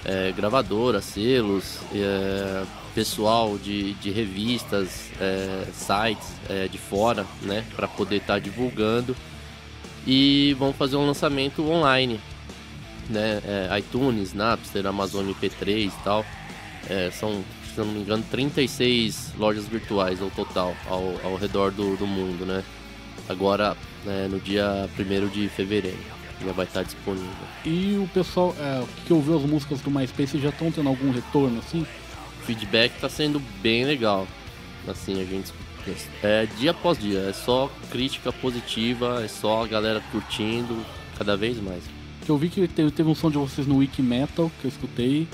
é, 0.05 0.33
gravadoras, 0.33 1.05
selos, 1.05 1.79
é, 1.95 2.65
pessoal 2.95 3.57
de, 3.59 3.95
de 3.95 4.11
revistas, 4.11 5.11
é, 5.21 5.67
sites 5.73 6.29
é, 6.49 6.69
de 6.69 6.79
fora, 6.79 7.27
né, 7.43 7.65
para 7.75 7.89
poder 7.89 8.17
estar 8.17 8.35
tá 8.35 8.39
divulgando. 8.39 9.17
E 10.07 10.55
vamos 10.59 10.77
fazer 10.77 10.97
um 10.97 11.07
lançamento 11.07 11.69
online, 11.69 12.21
né, 13.09 13.41
é, 13.45 13.79
iTunes, 13.79 14.33
Napster, 14.33 14.87
Amazon 14.87 15.27
MP3 15.27 15.87
e 15.87 16.05
tal. 16.05 16.25
É, 16.89 17.11
são, 17.13 17.45
se 17.73 17.79
não 17.79 17.87
me 17.87 18.01
engano, 18.01 18.25
36 18.31 19.35
lojas 19.39 19.67
virtuais 19.69 20.21
ao 20.21 20.31
total, 20.31 20.75
ao, 20.89 21.15
ao 21.25 21.37
redor 21.37 21.71
do, 21.71 21.97
do 21.97 22.07
mundo, 22.07 22.45
né. 22.45 22.65
Agora, 23.29 23.77
no 24.29 24.41
dia 24.41 24.91
1 24.99 25.29
de 25.29 25.49
fevereiro, 25.49 25.97
já 26.45 26.53
vai 26.53 26.67
estar 26.67 26.83
disponível. 26.83 27.29
E 27.65 27.97
o 27.97 28.09
pessoal 28.09 28.55
é, 28.59 28.85
que 29.07 29.13
ouviu 29.13 29.37
as 29.37 29.43
músicas 29.43 29.81
do 29.81 29.91
MySpace 29.91 30.39
já 30.39 30.51
estão 30.51 30.71
tendo 30.71 30.89
algum 30.89 31.11
retorno, 31.11 31.59
assim? 31.59 31.87
O 32.41 32.45
feedback 32.45 32.95
está 32.95 33.09
sendo 33.09 33.41
bem 33.61 33.85
legal. 33.85 34.27
Assim, 34.87 35.21
a 35.21 35.25
gente 35.25 35.53
é 36.23 36.47
dia 36.59 36.71
após 36.71 36.99
dia, 36.99 37.21
é 37.21 37.33
só 37.33 37.71
crítica 37.91 38.33
positiva, 38.33 39.23
é 39.25 39.29
só 39.29 39.65
a 39.65 39.67
galera 39.67 40.01
curtindo 40.13 40.85
cada 41.19 41.37
vez 41.37 41.61
mais. 41.61 41.83
Eu 42.29 42.39
vi 42.39 42.49
que 42.49 42.69
teve, 42.69 42.91
teve 42.91 43.09
um 43.09 43.15
som 43.15 43.31
de 43.31 43.39
vocês 43.39 43.67
no 43.67 43.79
Wiki 43.79 44.01
Metal, 44.01 44.51
que 44.61 44.67
eu 44.67 44.69
escutei, 44.69 45.27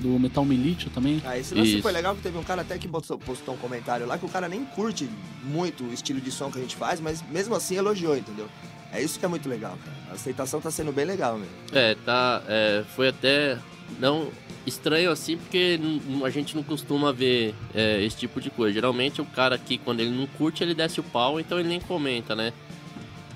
do 0.00 0.18
Metal 0.18 0.44
Milício 0.44 0.90
também. 0.90 1.22
Ah, 1.24 1.38
esse 1.38 1.54
lance 1.54 1.80
foi 1.80 1.92
legal 1.92 2.14
que 2.14 2.22
teve 2.22 2.36
um 2.36 2.42
cara 2.42 2.62
até 2.62 2.76
que 2.78 2.88
postou, 2.88 3.18
postou 3.18 3.54
um 3.54 3.58
comentário 3.58 4.06
lá 4.06 4.18
que 4.18 4.26
o 4.26 4.28
cara 4.28 4.48
nem 4.48 4.64
curte 4.64 5.08
muito 5.44 5.84
o 5.84 5.92
estilo 5.92 6.20
de 6.20 6.30
som 6.30 6.50
que 6.50 6.58
a 6.58 6.62
gente 6.62 6.76
faz, 6.76 7.00
mas 7.00 7.22
mesmo 7.30 7.54
assim 7.54 7.76
elogiou, 7.76 8.16
entendeu? 8.16 8.48
É 8.92 9.02
isso 9.02 9.18
que 9.18 9.24
é 9.24 9.28
muito 9.28 9.48
legal, 9.48 9.76
cara. 9.84 9.96
A 10.10 10.14
aceitação 10.14 10.60
tá 10.60 10.70
sendo 10.70 10.92
bem 10.92 11.04
legal 11.04 11.36
mesmo. 11.36 11.54
É, 11.72 11.94
tá. 12.04 12.42
É, 12.48 12.84
foi 12.94 13.08
até. 13.08 13.58
Não 13.98 14.30
estranho 14.66 15.12
assim, 15.12 15.36
porque 15.36 15.78
a 16.24 16.30
gente 16.30 16.56
não 16.56 16.62
costuma 16.62 17.12
ver 17.12 17.54
é, 17.72 18.02
esse 18.02 18.16
tipo 18.16 18.40
de 18.40 18.50
coisa. 18.50 18.74
Geralmente 18.74 19.20
o 19.20 19.24
cara 19.24 19.54
aqui, 19.54 19.78
quando 19.78 20.00
ele 20.00 20.10
não 20.10 20.26
curte, 20.26 20.62
ele 20.62 20.74
desce 20.74 20.98
o 20.98 21.04
pau, 21.04 21.38
então 21.38 21.58
ele 21.58 21.68
nem 21.68 21.80
comenta, 21.80 22.34
né? 22.34 22.52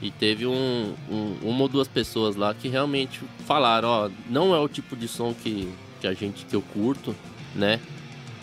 E 0.02 0.10
teve 0.10 0.46
um, 0.46 0.94
um, 1.08 1.36
uma 1.42 1.62
ou 1.62 1.68
duas 1.68 1.86
pessoas 1.86 2.34
lá 2.34 2.52
que 2.54 2.68
realmente 2.68 3.20
falaram, 3.46 3.88
ó, 3.88 4.10
não 4.28 4.54
é 4.54 4.58
o 4.58 4.68
tipo 4.68 4.96
de 4.96 5.06
som 5.06 5.32
que, 5.32 5.72
que 6.00 6.06
a 6.06 6.14
gente 6.14 6.44
que 6.46 6.56
eu 6.56 6.62
curto, 6.62 7.14
né? 7.54 7.78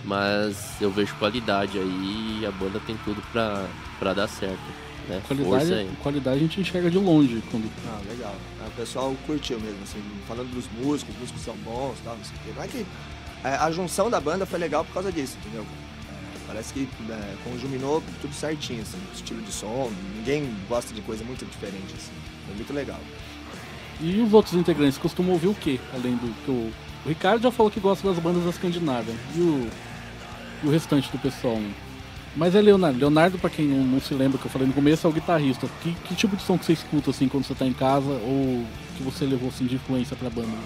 Mas 0.06 0.80
eu 0.80 0.90
vejo 0.90 1.14
qualidade 1.16 1.78
aí 1.78 2.40
e 2.42 2.46
a 2.46 2.52
banda 2.52 2.80
tem 2.86 2.96
tudo 3.04 3.22
pra, 3.32 3.68
pra 4.00 4.14
dar 4.14 4.28
certo. 4.28 4.87
Né? 5.08 5.22
Qualidade, 5.28 5.90
qualidade 6.04 6.38
a 6.38 6.40
gente 6.40 6.62
enxerga 6.62 6.90
de 6.90 6.98
longe. 6.98 7.42
Quando... 7.50 7.70
Ah, 7.88 8.02
legal. 8.08 8.36
O 8.66 8.72
pessoal 8.72 9.16
curtiu 9.26 9.60
mesmo, 9.60 9.82
assim, 9.84 10.02
falando 10.28 10.54
dos 10.54 10.66
músicos, 10.80 11.16
os 11.16 11.22
músicos 11.22 11.42
são 11.42 11.56
bons 11.58 11.96
tal, 12.04 12.18
não 12.18 12.24
sei 12.24 12.36
o 12.36 12.40
quê. 12.44 12.52
Não 12.56 12.64
é 12.64 12.68
que 12.68 12.86
a, 13.44 13.50
é, 13.50 13.56
a 13.56 13.72
junção 13.72 14.10
da 14.10 14.20
banda 14.20 14.46
foi 14.46 14.60
legal 14.60 14.84
por 14.84 14.94
causa 14.94 15.12
disso, 15.12 15.38
entendeu? 15.40 15.64
É, 15.64 16.48
parece 16.48 16.74
que 16.74 16.88
é, 17.10 17.36
conjuminou 17.44 18.04
tudo 18.22 18.34
certinho, 18.34 18.82
assim, 18.82 18.98
estilo 19.14 19.42
de 19.42 19.52
som, 19.52 19.90
ninguém 20.16 20.54
gosta 20.68 20.94
de 20.94 21.02
coisa 21.02 21.24
muito 21.24 21.46
diferente, 21.46 21.94
assim. 21.96 22.14
Foi 22.46 22.56
muito 22.56 22.74
legal. 22.74 23.00
E 24.00 24.20
os 24.22 24.34
outros 24.34 24.54
integrantes 24.54 24.98
costumam 24.98 25.34
ouvir 25.34 25.48
o 25.48 25.56
quê? 25.56 25.80
Além 25.94 26.16
do 26.18 26.34
que 26.44 26.52
o, 26.52 26.72
o 27.06 27.10
Ricardo 27.10 27.42
já 27.42 27.52
falou 27.52 27.72
que 27.72 27.80
gosta 27.80 28.08
das 28.08 28.20
bandas 28.20 28.46
escandinavas. 28.46 29.16
E 29.36 29.40
o, 29.40 29.70
e 30.64 30.68
o 30.68 30.70
restante 30.70 31.10
do 31.12 31.18
pessoal? 31.18 31.56
Né? 31.56 31.74
Mas 32.36 32.54
é 32.56 32.62
Leonardo. 32.62 33.00
Leonardo, 33.00 33.40
pra 33.40 33.50
quem 33.50 33.66
não, 33.66 33.84
não, 33.84 34.00
se 34.00 34.14
lembra 34.14 34.38
que 34.38 34.46
eu 34.46 34.52
falei 34.52 34.68
no 34.68 34.74
começo, 34.74 35.08
é 35.08 35.10
o 35.10 35.14
guitarrista. 35.14 35.68
Que, 35.82 35.94
que, 35.94 36.16
tipo 36.16 36.36
de 36.36 36.44
som 36.44 36.58
que 36.58 36.66
você 36.66 36.74
escuta 36.74 37.10
assim 37.10 37.28
quando 37.28 37.46
você 37.46 37.56
tá 37.56 37.66
em 37.66 37.74
casa 37.74 38.10
ou 38.10 38.66
que 38.96 39.04
você 39.04 39.26
levou 39.26 39.50
assim 39.50 39.66
de 39.66 39.76
influência 39.76 40.16
pra 40.16 40.30
banda? 40.30 40.58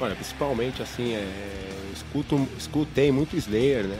Olha, 0.00 0.14
principalmente 0.14 0.82
assim, 0.82 1.12
é, 1.12 1.90
escuto, 1.92 2.48
escutei 2.58 3.10
muito 3.10 3.36
Slayer, 3.36 3.84
né? 3.84 3.98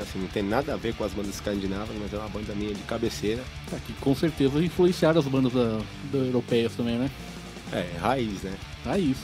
Assim, 0.00 0.20
não 0.20 0.28
tem 0.28 0.44
nada 0.44 0.74
a 0.74 0.76
ver 0.76 0.94
com 0.94 1.02
as 1.02 1.12
bandas 1.12 1.34
escandinavas, 1.34 1.96
mas 2.00 2.12
é 2.12 2.18
uma 2.18 2.28
banda 2.28 2.54
minha 2.54 2.72
de 2.72 2.82
cabeceira. 2.82 3.42
É, 3.72 3.76
que 3.84 3.92
com 3.94 4.14
certeza 4.14 4.62
influenciaram 4.62 5.18
as 5.18 5.26
bandas 5.26 5.52
da, 5.52 5.80
da 6.12 6.18
europeias 6.18 6.72
também, 6.74 6.96
né? 6.96 7.10
É, 7.72 7.96
raiz, 8.00 8.42
né? 8.42 8.56
Raiz. 8.84 9.16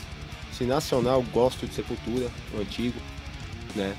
Se 0.53 0.65
nacional, 0.65 1.23
gosto 1.33 1.67
de 1.67 1.75
Sepultura, 1.75 2.29
o 2.53 2.61
antigo, 2.61 2.99
né? 3.75 3.95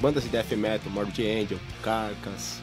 Bandas 0.00 0.24
de 0.24 0.28
death 0.28 0.50
metal, 0.52 0.90
Morbid 0.90 1.20
Angel, 1.20 1.58
Carcass, 1.82 2.60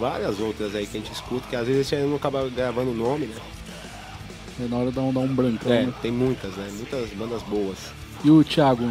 várias 0.00 0.40
outras 0.40 0.74
aí 0.74 0.86
que 0.86 0.96
a 0.96 1.00
gente 1.00 1.12
escuta, 1.12 1.46
que 1.48 1.54
às 1.54 1.66
vezes 1.66 1.92
a 1.92 1.96
gente 1.96 2.08
não 2.08 2.16
acaba 2.16 2.48
gravando 2.48 2.90
o 2.90 2.94
nome, 2.94 3.26
né? 3.26 3.36
É 4.62 4.68
na 4.68 4.76
hora 4.76 4.90
de 4.90 4.96
dar 4.96 5.02
um, 5.02 5.08
um 5.08 5.34
branco. 5.34 5.68
É, 5.68 5.86
né? 5.86 5.94
tem 6.00 6.10
muitas, 6.10 6.52
né? 6.54 6.68
Muitas 6.72 7.10
bandas 7.10 7.42
boas. 7.42 7.78
E 8.24 8.30
o 8.30 8.42
Thiago? 8.42 8.90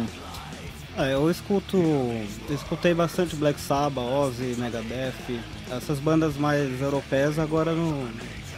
Ah, 0.96 1.06
eu 1.06 1.30
escuto. 1.30 1.76
Eu 1.76 2.54
escutei 2.54 2.94
bastante 2.94 3.36
Black 3.36 3.60
Sabbath, 3.60 4.04
Ozzy, 4.04 4.56
Megadeth, 4.58 5.40
essas 5.70 5.98
bandas 5.98 6.36
mais 6.36 6.80
europeias 6.80 7.38
agora 7.38 7.72
no, 7.72 8.08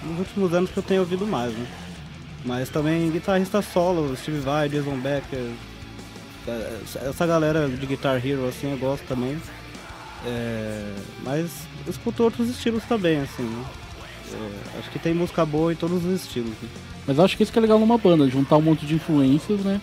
nos 0.02 0.18
últimos 0.18 0.54
anos 0.54 0.70
que 0.70 0.76
eu 0.76 0.82
tenho 0.82 1.00
ouvido 1.00 1.26
mais, 1.26 1.52
né? 1.52 1.66
Mas 2.44 2.68
também 2.68 3.10
guitarrista 3.10 3.62
solo, 3.62 4.16
Steve 4.16 4.40
Vai, 4.40 4.68
Jason 4.68 4.96
Becker, 4.96 5.52
essa 7.08 7.26
galera 7.26 7.68
de 7.68 7.86
Guitar 7.86 8.24
Hero 8.24 8.46
assim 8.46 8.70
eu 8.70 8.78
gosto 8.78 9.04
também. 9.06 9.38
É, 10.24 10.94
mas 11.24 11.66
escuto 11.88 12.22
outros 12.22 12.48
estilos 12.48 12.84
também, 12.84 13.18
assim, 13.20 13.42
né? 13.42 13.64
é, 14.34 14.78
acho 14.78 14.90
que 14.90 14.98
tem 14.98 15.14
música 15.14 15.44
boa 15.44 15.72
em 15.72 15.76
todos 15.76 16.04
os 16.04 16.22
estilos. 16.22 16.50
Né? 16.62 16.68
Mas 17.06 17.18
acho 17.18 17.36
que 17.36 17.42
isso 17.42 17.52
que 17.52 17.58
é 17.58 17.62
legal 17.62 17.78
numa 17.78 17.98
banda, 17.98 18.28
juntar 18.28 18.56
um 18.56 18.62
monte 18.62 18.86
de 18.86 18.94
influências, 18.94 19.60
né? 19.60 19.80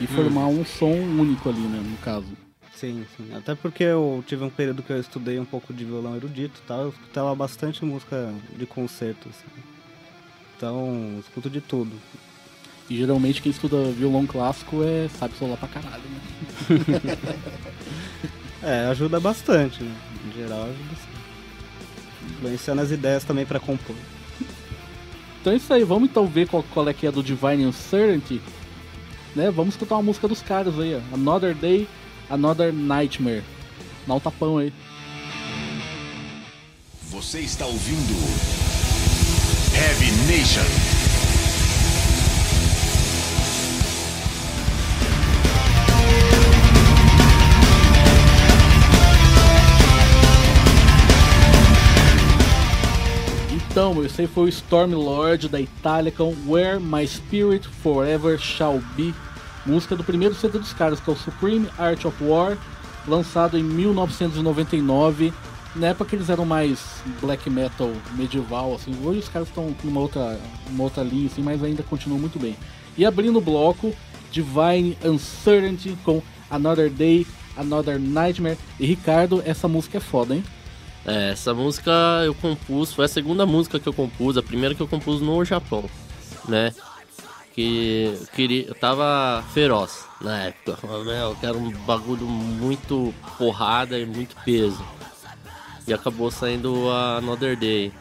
E 0.00 0.04
hum. 0.04 0.08
formar 0.08 0.46
um 0.46 0.64
som 0.64 0.92
único 0.92 1.48
ali, 1.48 1.60
né, 1.60 1.80
no 1.82 1.96
caso. 1.98 2.26
Sim, 2.74 3.04
sim. 3.16 3.34
Até 3.34 3.54
porque 3.54 3.84
eu 3.84 4.24
tive 4.26 4.42
um 4.42 4.50
período 4.50 4.82
que 4.82 4.90
eu 4.90 4.98
estudei 4.98 5.38
um 5.38 5.44
pouco 5.44 5.72
de 5.72 5.84
violão 5.84 6.16
erudito 6.16 6.60
e 6.64 6.66
tal, 6.66 6.82
eu 6.84 6.88
escutava 6.88 7.34
bastante 7.34 7.84
música 7.84 8.32
de 8.56 8.66
concerto, 8.66 9.28
assim. 9.28 9.62
Então, 10.56 11.16
escuto 11.20 11.50
de 11.50 11.60
tudo. 11.60 11.92
E 12.90 12.96
geralmente 12.96 13.40
quem 13.40 13.50
estuda 13.52 13.84
violão 13.92 14.26
clássico 14.26 14.82
é 14.82 15.08
sabe 15.16 15.36
solar 15.38 15.56
pra 15.56 15.68
caralho, 15.68 16.02
né? 16.02 17.16
é, 18.60 18.86
ajuda 18.86 19.20
bastante, 19.20 19.80
né? 19.80 19.94
Em 20.26 20.32
geral 20.36 20.64
ajuda 20.64 20.96
sim. 20.96 22.32
Influenciando 22.32 22.82
as 22.82 22.90
ideias 22.90 23.22
também 23.22 23.46
para 23.46 23.60
compor. 23.60 23.94
Então 25.40 25.52
é 25.52 25.56
isso 25.56 25.72
aí, 25.72 25.84
vamos 25.84 26.10
então 26.10 26.26
ver 26.26 26.48
qual, 26.48 26.64
qual 26.74 26.88
é 26.88 26.92
que 26.92 27.06
é 27.06 27.12
do 27.12 27.22
Divine 27.22 27.64
Uncertainty. 27.64 28.42
Né? 29.36 29.52
Vamos 29.52 29.74
escutar 29.74 29.94
uma 29.94 30.02
música 30.02 30.26
dos 30.26 30.42
caras 30.42 30.76
aí, 30.76 30.96
ó. 30.96 31.14
Another 31.14 31.54
Day, 31.54 31.86
Another 32.28 32.72
Nightmare. 32.72 33.44
Dá 34.04 34.14
um 34.14 34.20
tapão 34.20 34.58
aí. 34.58 34.72
Você 37.04 37.38
está 37.38 37.66
ouvindo 37.66 38.14
Heavy 39.74 40.10
Nation. 40.26 40.99
Então, 53.80 54.04
esse 54.04 54.20
aí 54.20 54.26
foi 54.26 54.44
o 54.44 54.48
Storm 54.50 54.92
Lord 54.92 55.48
da 55.48 55.58
Itália 55.58 56.12
com 56.12 56.36
Where 56.46 56.78
My 56.78 57.08
Spirit 57.08 57.66
Forever 57.66 58.38
Shall 58.38 58.78
Be, 58.94 59.14
música 59.64 59.96
do 59.96 60.04
primeiro 60.04 60.34
CD 60.34 60.58
dos 60.58 60.74
caras, 60.74 61.00
que 61.00 61.08
é 61.08 61.12
o 61.14 61.16
Supreme 61.16 61.66
Art 61.78 62.04
of 62.04 62.22
War, 62.22 62.58
lançado 63.08 63.56
em 63.56 63.62
1999. 63.62 65.32
Na 65.74 65.86
época 65.86 66.14
eles 66.14 66.28
eram 66.28 66.44
mais 66.44 66.78
black 67.22 67.48
metal 67.48 67.90
medieval, 68.16 68.74
assim. 68.74 68.94
Hoje 69.02 69.20
os 69.20 69.30
caras 69.30 69.48
estão 69.48 69.74
numa 69.82 70.00
outra, 70.00 70.38
uma 70.68 70.84
outra 70.84 71.02
linha, 71.02 71.28
assim, 71.28 71.40
mas 71.40 71.64
ainda 71.64 71.82
continuam 71.82 72.20
muito 72.20 72.38
bem. 72.38 72.58
E 72.98 73.06
abrindo 73.06 73.38
o 73.38 73.40
bloco, 73.40 73.94
Divine 74.30 74.98
Uncertainty 75.02 75.96
com 76.04 76.20
Another 76.50 76.90
Day, 76.90 77.26
Another 77.56 77.98
Nightmare. 77.98 78.58
E 78.78 78.84
Ricardo, 78.84 79.42
essa 79.42 79.66
música 79.66 79.96
é 79.96 80.00
foda, 80.02 80.34
hein? 80.34 80.44
É, 81.04 81.30
essa 81.30 81.54
música 81.54 81.90
eu 82.24 82.34
compus, 82.34 82.92
foi 82.92 83.06
a 83.06 83.08
segunda 83.08 83.46
música 83.46 83.80
que 83.80 83.88
eu 83.88 83.92
compus, 83.92 84.36
a 84.36 84.42
primeira 84.42 84.74
que 84.74 84.80
eu 84.80 84.88
compus 84.88 85.20
no 85.20 85.44
Japão, 85.44 85.84
né? 86.48 86.72
Que 87.54 88.14
eu, 88.20 88.26
queria, 88.34 88.66
eu 88.66 88.74
tava 88.74 89.42
feroz 89.52 90.04
na 90.20 90.44
época. 90.44 90.78
Eu 90.82 91.36
quero 91.40 91.58
um 91.58 91.70
bagulho 91.70 92.26
muito 92.26 93.14
porrada 93.36 93.98
e 93.98 94.06
muito 94.06 94.36
peso. 94.44 94.84
E 95.86 95.92
acabou 95.92 96.30
saindo 96.30 96.88
a 96.90 97.16
Another 97.16 97.56
Day. 97.56 97.92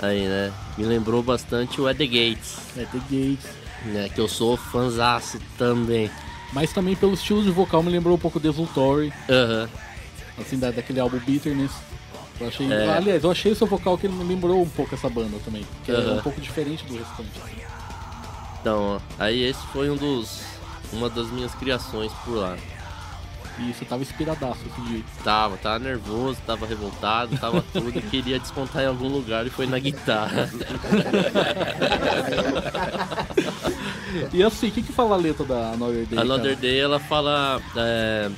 Aí, 0.00 0.26
né? 0.26 0.52
Me 0.76 0.84
lembrou 0.84 1.22
bastante 1.22 1.80
o 1.80 1.84
The 1.94 2.06
Gates. 2.06 2.58
At 2.76 2.90
The 2.90 2.98
Gates. 2.98 3.46
Né? 3.84 4.08
Que 4.08 4.20
eu 4.20 4.28
sou 4.28 4.56
fanzaço 4.56 5.38
também. 5.56 6.10
Mas 6.52 6.72
também 6.72 6.96
pelo 6.96 7.14
estilo 7.14 7.42
de 7.42 7.50
vocal 7.50 7.82
me 7.82 7.90
lembrou 7.90 8.16
um 8.16 8.18
pouco 8.18 8.40
de 8.40 8.48
Exultory. 8.48 9.12
Aham. 9.28 9.68
Assim, 10.38 10.58
da, 10.58 10.70
daquele 10.70 11.00
álbum 11.00 11.18
Bitterness. 11.18 11.72
Eu 12.40 12.48
achei, 12.48 12.72
é. 12.72 12.88
Aliás, 12.88 13.24
eu 13.24 13.30
achei 13.30 13.52
o 13.52 13.56
seu 13.56 13.66
vocal 13.66 13.98
que 13.98 14.06
ele 14.06 14.14
me 14.14 14.24
lembrou 14.24 14.62
um 14.62 14.68
pouco 14.68 14.94
essa 14.94 15.08
banda 15.08 15.38
também. 15.44 15.64
Que 15.84 15.92
uhum. 15.92 16.10
é 16.10 16.12
um 16.14 16.22
pouco 16.22 16.40
diferente 16.40 16.84
do 16.84 16.96
restante. 16.96 17.30
Então, 18.60 19.00
aí 19.18 19.42
esse 19.42 19.64
foi 19.68 19.90
um 19.90 19.96
dos 19.96 20.42
uma 20.92 21.08
das 21.08 21.30
minhas 21.30 21.54
criações 21.54 22.12
por 22.24 22.36
lá. 22.36 22.56
E 23.58 23.74
você 23.74 23.84
tava 23.84 24.02
inspiradaço 24.02 24.60
esse 24.66 24.80
dia. 24.88 25.02
Tava, 25.24 25.56
tava 25.56 25.80
nervoso, 25.80 26.38
tava 26.46 26.64
revoltado, 26.64 27.36
tava 27.38 27.60
tudo, 27.72 28.00
queria 28.08 28.38
descontar 28.38 28.84
em 28.84 28.86
algum 28.86 29.08
lugar 29.08 29.44
e 29.46 29.50
foi 29.50 29.66
na 29.66 29.78
guitarra. 29.78 30.48
E 34.32 34.42
assim, 34.42 34.68
o 34.68 34.70
que, 34.70 34.82
que 34.82 34.92
fala 34.92 35.14
a 35.14 35.18
letra 35.18 35.44
da 35.44 35.72
Another 35.72 36.06
Day? 36.06 36.18
Another 36.18 36.54
cara? 36.54 36.56
Day 36.56 36.80
ela 36.80 36.98
fala. 36.98 37.60
é, 37.76 38.30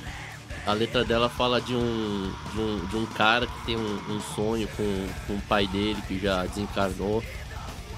a 0.70 0.72
letra 0.72 1.04
dela 1.04 1.28
fala 1.28 1.60
de 1.60 1.74
um, 1.74 2.32
de 2.52 2.60
um, 2.60 2.86
de 2.86 2.96
um 2.96 3.06
cara 3.06 3.46
que 3.46 3.64
tem 3.66 3.76
um, 3.76 4.00
um 4.08 4.20
sonho 4.34 4.68
com, 4.76 5.08
com 5.26 5.34
o 5.34 5.40
pai 5.42 5.66
dele 5.66 6.00
que 6.06 6.18
já 6.18 6.44
desencarnou, 6.46 7.22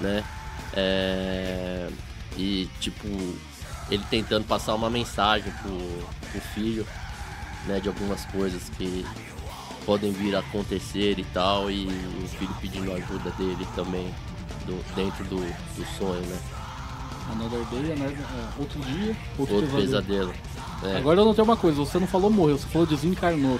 né? 0.01 0.23
É, 0.73 1.87
e 2.35 2.67
tipo, 2.79 3.07
ele 3.91 4.03
tentando 4.09 4.45
passar 4.45 4.73
uma 4.73 4.89
mensagem 4.89 5.51
pro, 5.61 5.77
pro 6.31 6.41
filho, 6.55 6.85
né? 7.67 7.79
De 7.79 7.87
algumas 7.89 8.25
coisas 8.25 8.63
que 8.77 9.05
podem 9.85 10.11
vir 10.11 10.35
a 10.35 10.39
acontecer 10.39 11.19
e 11.19 11.23
tal, 11.25 11.69
e 11.69 11.85
o 11.87 12.27
filho 12.27 12.55
pedindo 12.59 12.91
ajuda 12.93 13.29
dele 13.31 13.67
também 13.75 14.13
do- 14.65 14.95
dentro 14.95 15.23
do, 15.25 15.35
do 15.75 15.85
sonho, 15.97 16.21
né? 16.25 16.39
Another 17.31 17.63
Day, 17.65 17.91
Another- 17.93 18.17
é, 18.19 18.47
outro 18.59 18.79
dia, 18.81 19.15
outro, 19.37 19.55
Outro 19.55 19.71
pesadelo. 19.75 20.31
pesadelo. 20.31 20.33
É, 20.83 20.97
Agora 20.97 21.19
eu 21.21 21.25
notei 21.25 21.43
uma 21.43 21.57
coisa, 21.57 21.77
você 21.79 21.97
não 21.99 22.07
falou 22.07 22.29
morreu, 22.29 22.57
você 22.57 22.67
falou 22.67 22.85
desencarnou. 22.87 23.59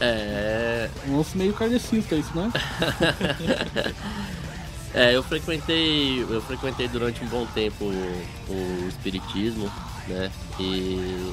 é, 0.00 0.88
Um 1.06 1.16
lance 1.18 1.36
meio 1.36 1.52
kardecista 1.52 2.14
isso, 2.14 2.30
né? 2.36 2.50
É, 4.92 5.14
eu 5.14 5.22
frequentei, 5.22 6.20
eu 6.28 6.42
frequentei 6.42 6.88
durante 6.88 7.22
um 7.22 7.28
bom 7.28 7.46
tempo 7.54 7.84
o, 7.84 8.26
o 8.52 8.88
espiritismo, 8.88 9.70
né? 10.08 10.32
E 10.58 11.32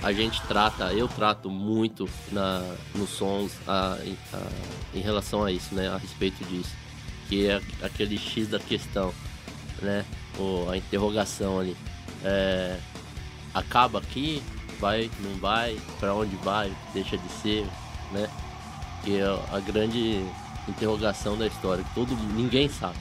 a 0.00 0.12
gente 0.12 0.40
trata, 0.42 0.92
eu 0.92 1.08
trato 1.08 1.50
muito 1.50 2.08
na, 2.30 2.62
nos 2.94 3.10
sons 3.10 3.50
a, 3.66 3.98
em- 4.04 4.16
a- 4.32 4.96
em 4.96 5.00
relação 5.00 5.42
a 5.42 5.50
isso, 5.50 5.74
né? 5.74 5.88
A 5.88 5.96
respeito 5.96 6.44
disso, 6.44 6.70
que 7.28 7.48
é 7.48 7.60
aquele 7.82 8.16
X 8.16 8.46
da 8.46 8.60
questão, 8.60 9.12
né? 9.82 10.04
Ou 10.38 10.70
a 10.70 10.76
interrogação 10.76 11.58
ali. 11.58 11.76
É, 12.22 12.78
acaba 13.54 13.98
aqui, 14.00 14.42
vai, 14.80 15.10
não 15.22 15.38
vai, 15.38 15.78
para 16.00 16.12
onde 16.14 16.34
vai, 16.36 16.72
deixa 16.92 17.16
de 17.16 17.28
ser, 17.42 17.66
né? 18.12 18.28
Que 19.04 19.18
é 19.18 19.24
a 19.24 19.60
grande 19.60 20.24
interrogação 20.68 21.36
da 21.36 21.46
história, 21.46 21.84
que 21.84 21.94
todo 21.94 22.14
ninguém 22.34 22.68
sabe. 22.68 22.96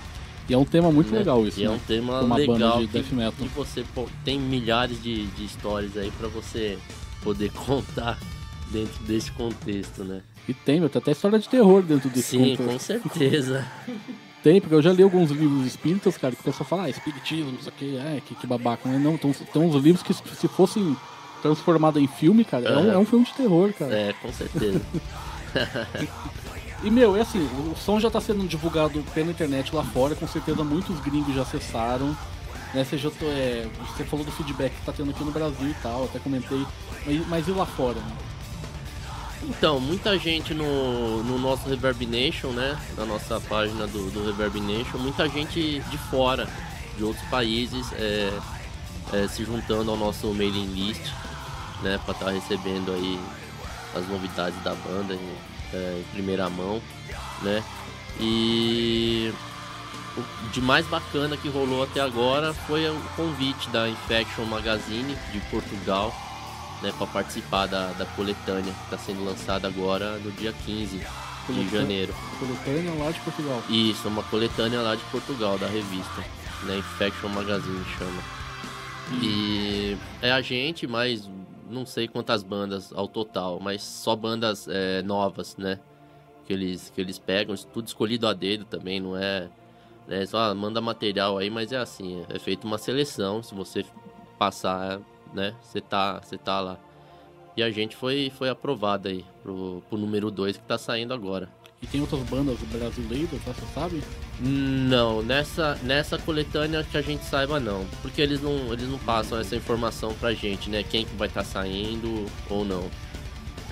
E 0.47 0.53
é 0.53 0.57
um 0.57 0.65
tema 0.65 0.91
muito 0.91 1.11
né? 1.11 1.19
legal 1.19 1.45
isso, 1.47 1.59
E 1.59 1.63
é 1.63 1.69
né? 1.69 1.75
um 1.75 1.79
tema 1.79 2.19
uma 2.21 2.35
legal 2.35 2.79
de 2.79 2.87
que, 2.87 2.93
death 2.93 3.11
metal. 3.13 3.31
que 3.33 3.47
você 3.47 3.85
pô, 3.95 4.07
tem 4.25 4.37
milhares 4.39 5.01
de, 5.01 5.25
de 5.27 5.45
histórias 5.45 5.95
aí 5.97 6.11
pra 6.11 6.27
você 6.27 6.77
poder 7.23 7.49
contar 7.65 8.19
dentro 8.69 9.01
desse 9.05 9.31
contexto, 9.31 10.03
né? 10.03 10.21
E 10.47 10.53
tem, 10.53 10.81
meu, 10.81 10.89
tem 10.89 11.01
até 11.01 11.11
história 11.11 11.39
de 11.39 11.47
terror 11.47 11.81
dentro 11.81 12.09
desse 12.09 12.31
Sim, 12.31 12.57
contexto. 12.57 12.63
com 12.73 13.09
certeza. 13.09 13.65
Tem, 14.43 14.59
porque 14.59 14.75
eu 14.75 14.81
já 14.81 14.91
li 14.91 15.01
alguns 15.01 15.31
livros 15.31 15.65
espíritas, 15.65 16.17
cara, 16.17 16.35
que 16.35 16.41
o 16.41 16.43
pessoal 16.43 16.67
fala, 16.67 16.83
ah, 16.83 16.89
espiritismo, 16.89 17.57
isso 17.59 17.69
aqui, 17.69 17.95
é, 17.97 18.21
que, 18.25 18.35
que 18.35 18.45
babaca. 18.45 18.81
Mas 18.87 19.01
não, 19.01 19.17
tem, 19.17 19.31
uns- 19.31 19.75
livros 19.75 20.03
que 20.03 20.13
se 20.13 20.47
fossem 20.49 20.95
transformados 21.41 22.01
em 22.01 22.07
filme, 22.07 22.43
cara, 22.43 22.65
é, 22.65 22.77
um, 22.77 22.91
é 22.91 22.97
um 22.97 23.05
filme 23.05 23.25
de 23.25 23.33
terror, 23.33 23.71
cara. 23.73 23.93
É, 23.95 24.13
com 24.13 24.31
certeza. 24.31 24.81
E, 26.83 26.91
meu, 26.91 27.15
é 27.15 27.21
assim, 27.21 27.39
o 27.71 27.75
som 27.77 27.97
já 27.97 28.11
tá 28.11 28.19
sendo 28.19 28.45
divulgado 28.45 29.01
pela 29.13 29.31
internet 29.31 29.73
lá 29.73 29.85
fora, 29.85 30.15
com 30.15 30.27
certeza 30.27 30.65
muitos 30.65 30.99
gringos 30.99 31.33
já 31.33 31.43
acessaram. 31.43 32.07
Né, 32.73 32.83
você, 32.83 32.97
já 32.97 33.09
tô- 33.09 33.25
é, 33.27 33.65
você 33.87 34.03
falou 34.03 34.25
do 34.25 34.31
feedback 34.33 34.73
que 34.73 34.85
tá 34.85 34.91
tendo 34.91 35.11
aqui 35.11 35.23
no 35.23 35.31
Brasil 35.31 35.69
e 35.69 35.75
tal, 35.81 36.03
até 36.03 36.19
comentei. 36.19 36.65
Mas, 37.05 37.27
mas 37.29 37.47
e 37.47 37.51
lá 37.51 37.65
fora? 37.65 37.95
Né? 37.99 38.11
Então, 39.45 39.79
muita 39.79 40.17
gente 40.17 40.53
no, 40.53 41.21
no 41.23 41.37
nosso 41.37 41.67
Reverb 41.67 42.05
Nation, 42.05 42.51
né? 42.51 42.79
Na 42.97 43.05
nossa 43.05 43.41
página 43.41 43.85
do, 43.85 44.09
do 44.09 44.25
Reverb 44.25 44.61
Nation, 44.61 44.97
muita 44.97 45.27
gente 45.27 45.79
de 45.79 45.97
fora, 45.97 46.47
de 46.97 47.03
outros 47.03 47.25
países, 47.27 47.91
é, 47.93 48.31
é, 49.11 49.27
se 49.27 49.43
juntando 49.43 49.91
ao 49.91 49.97
nosso 49.97 50.27
mailing 50.33 50.67
list, 50.67 51.11
né? 51.81 51.99
Pra 52.05 52.13
estar 52.13 52.29
recebendo 52.29 52.93
aí 52.93 53.19
as 53.93 54.07
novidades 54.07 54.61
da 54.63 54.73
banda 54.75 55.13
em, 55.13 55.35
é, 55.73 55.99
em 55.99 56.13
primeira 56.13 56.49
mão, 56.49 56.81
né? 57.41 57.61
E 58.21 59.33
o 60.15 60.23
de 60.51 60.61
mais 60.61 60.85
bacana 60.87 61.35
que 61.35 61.49
rolou 61.49 61.83
até 61.83 61.99
agora 61.99 62.53
foi 62.53 62.87
o 62.87 62.99
convite 63.15 63.69
da 63.71 63.89
Infection 63.89 64.45
Magazine 64.45 65.17
de 65.33 65.39
Portugal 65.49 66.13
né, 66.83 66.93
para 66.97 67.07
participar 67.07 67.65
da, 67.65 67.93
da 67.93 68.05
coletânea 68.05 68.73
que 68.73 68.83
está 68.83 68.97
sendo 68.97 69.23
lançada 69.23 69.67
agora 69.67 70.17
no 70.19 70.31
dia 70.33 70.53
15 70.65 70.97
de 70.97 71.05
Coletânea? 71.47 71.69
janeiro. 71.71 72.15
Coletânea 72.37 72.93
lá 72.93 73.11
de 73.11 73.19
Portugal. 73.21 73.63
Isso, 73.69 74.07
uma 74.07 74.23
coletânea 74.23 74.81
lá 74.81 74.93
de 74.93 75.03
Portugal, 75.05 75.57
da 75.57 75.67
revista, 75.67 76.21
né, 76.63 76.77
Infection 76.77 77.29
Magazine 77.29 77.83
chama. 77.97 78.21
E 79.21 79.97
é 80.21 80.31
a 80.31 80.41
gente, 80.41 80.85
mas 80.85 81.29
não 81.69 81.85
sei 81.85 82.07
quantas 82.07 82.43
bandas 82.43 82.91
ao 82.93 83.07
total, 83.07 83.59
mas 83.59 83.81
só 83.81 84.15
bandas 84.15 84.67
é, 84.67 85.01
novas, 85.01 85.55
né? 85.57 85.79
Que 86.45 86.53
eles, 86.53 86.89
que 86.89 86.99
eles 86.99 87.17
pegam, 87.17 87.55
tudo 87.73 87.87
escolhido 87.87 88.27
a 88.27 88.33
dedo 88.33 88.65
também, 88.65 88.99
não 88.99 89.15
é. 89.15 89.49
Né, 90.05 90.25
só 90.25 90.53
manda 90.53 90.81
material 90.81 91.37
aí, 91.37 91.49
mas 91.49 91.71
é 91.71 91.77
assim, 91.77 92.25
é 92.27 92.37
feita 92.37 92.67
uma 92.67 92.77
seleção, 92.77 93.41
se 93.41 93.55
você 93.55 93.85
passar, 94.37 94.99
né, 95.33 95.55
você 95.61 95.81
tá, 95.81 96.19
você 96.19 96.37
tá 96.37 96.59
lá. 96.59 96.77
E 97.55 97.61
a 97.61 97.69
gente 97.69 97.95
foi, 97.95 98.31
foi 98.37 98.49
aprovado 98.49 99.07
aí 99.07 99.23
pro, 99.43 99.83
pro 99.87 99.97
número 99.97 100.31
2 100.31 100.57
que 100.57 100.63
tá 100.63 100.77
saindo 100.77 101.13
agora. 101.13 101.47
E 101.83 101.87
tem 101.87 101.99
outras 101.99 102.21
bandas 102.21 102.57
brasileiras, 102.59 103.29
você 103.29 103.65
sabe? 103.73 104.01
Não, 104.39 105.21
nessa, 105.21 105.77
nessa 105.83 106.17
coletânea 106.17 106.81
que 106.81 106.97
a 106.97 107.01
gente 107.01 107.25
saiba 107.25 107.59
não. 107.59 107.85
Porque 108.01 108.21
eles 108.21 108.41
não, 108.41 108.71
eles 108.71 108.87
não 108.87 108.97
passam 108.99 109.37
essa 109.37 109.55
informação 109.55 110.13
pra 110.13 110.33
gente, 110.33 110.69
né? 110.69 110.81
Quem 110.81 111.05
que 111.05 111.13
vai 111.15 111.27
estar 111.27 111.43
saindo 111.43 112.25
ou 112.49 112.63
não. 112.63 112.89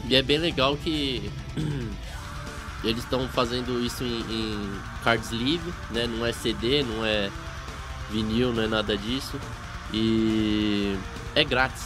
E 0.10 0.16
é 0.16 0.22
bem 0.22 0.38
legal 0.38 0.76
que 0.76 1.32
eles 2.84 3.04
estão 3.04 3.28
fazendo 3.30 3.84
isso 3.84 4.04
em, 4.04 4.20
em 4.30 4.80
card 5.06 5.24
sleeve, 5.24 5.74
né? 5.90 6.06
Não 6.06 6.26
é 6.26 6.34
CD, 6.34 6.84
não 6.84 7.06
é 7.06 7.32
vinil, 8.10 8.52
não 8.52 8.64
é 8.64 8.68
nada 8.68 8.98
disso. 8.98 9.40
E 9.94 10.98
é 11.36 11.44
grátis. 11.44 11.84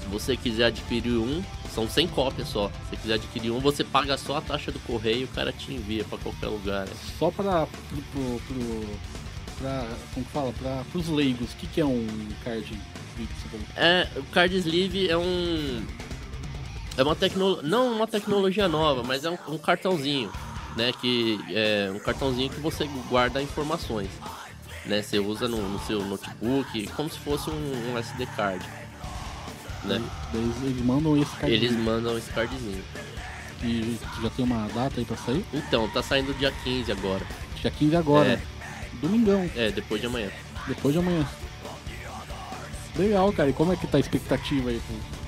Se 0.00 0.08
você 0.08 0.36
quiser 0.36 0.66
adquirir 0.66 1.16
um, 1.16 1.42
são 1.74 1.88
100 1.88 2.08
cópias 2.08 2.48
só. 2.48 2.68
Se 2.68 2.90
você 2.90 2.96
quiser 2.96 3.14
adquirir 3.14 3.50
um, 3.50 3.60
você 3.60 3.82
paga 3.84 4.16
só 4.18 4.36
a 4.36 4.40
taxa 4.40 4.70
do 4.70 4.78
correio 4.80 5.20
e 5.20 5.24
o 5.24 5.28
cara 5.28 5.52
te 5.52 5.72
envia 5.72 6.04
pra 6.04 6.18
qualquer 6.18 6.48
lugar. 6.48 6.86
né? 6.86 6.92
Só 7.18 7.30
para 7.30 7.66
pro, 7.66 8.02
pro, 8.12 8.40
pro, 8.46 8.86
pra, 9.58 9.86
como 10.12 10.26
fala, 10.26 10.52
para 10.52 10.98
os 10.98 11.08
leigos, 11.08 11.52
o 11.52 11.56
que, 11.56 11.66
que 11.66 11.80
é 11.80 11.84
um 11.84 12.06
card 12.44 12.78
falou? 13.50 13.66
É, 13.76 14.08
o 14.16 14.24
card 14.24 14.56
sleeve 14.56 15.08
é 15.08 15.16
um 15.16 15.84
é 16.96 17.02
uma 17.02 17.16
tecnologia, 17.16 17.68
não 17.68 17.92
uma 17.92 18.06
tecnologia 18.06 18.68
nova, 18.68 19.02
mas 19.02 19.24
é 19.24 19.30
um, 19.30 19.38
um 19.48 19.58
cartãozinho, 19.58 20.30
né, 20.76 20.92
que 21.00 21.38
é 21.50 21.90
um 21.94 21.98
cartãozinho 21.98 22.50
que 22.50 22.60
você 22.60 22.88
guarda 23.08 23.42
informações, 23.42 24.10
né? 24.86 25.02
Você 25.02 25.18
usa 25.18 25.48
no, 25.48 25.56
no 25.68 25.78
seu 25.80 26.04
notebook 26.04 26.86
como 26.88 27.08
se 27.10 27.18
fosse 27.18 27.50
um, 27.50 27.92
um 27.92 27.98
SD 27.98 28.26
card, 28.36 28.64
né? 29.84 30.02
Eles, 30.34 30.56
eles 30.62 30.84
mandam 30.84 31.16
esse 31.16 31.34
card 31.36 31.52
Eles 31.54 31.72
mandam 31.72 32.16
esse 32.18 32.30
cardzinho. 32.30 32.82
e 33.62 33.98
já 34.22 34.30
tem 34.30 34.44
uma 34.44 34.66
data 34.68 34.98
aí 35.00 35.04
pra 35.04 35.16
sair? 35.16 35.44
Então, 35.52 35.88
tá 35.90 36.02
saindo 36.02 36.32
dia 36.38 36.52
15 36.64 36.90
agora. 36.92 37.24
Dia 37.60 37.70
15 37.70 37.96
agora. 37.96 38.28
É. 38.28 38.40
Domingão, 39.00 39.48
É, 39.56 39.70
depois 39.70 40.00
de 40.00 40.06
amanhã. 40.06 40.30
depois 40.68 40.92
de 40.94 41.00
amanhã. 41.00 41.26
Legal, 42.96 43.32
cara. 43.32 43.48
E 43.50 43.52
como 43.52 43.72
é 43.72 43.76
que 43.76 43.86
tá 43.86 43.96
a 43.96 44.00
expectativa 44.00 44.70
aí? 44.70 44.80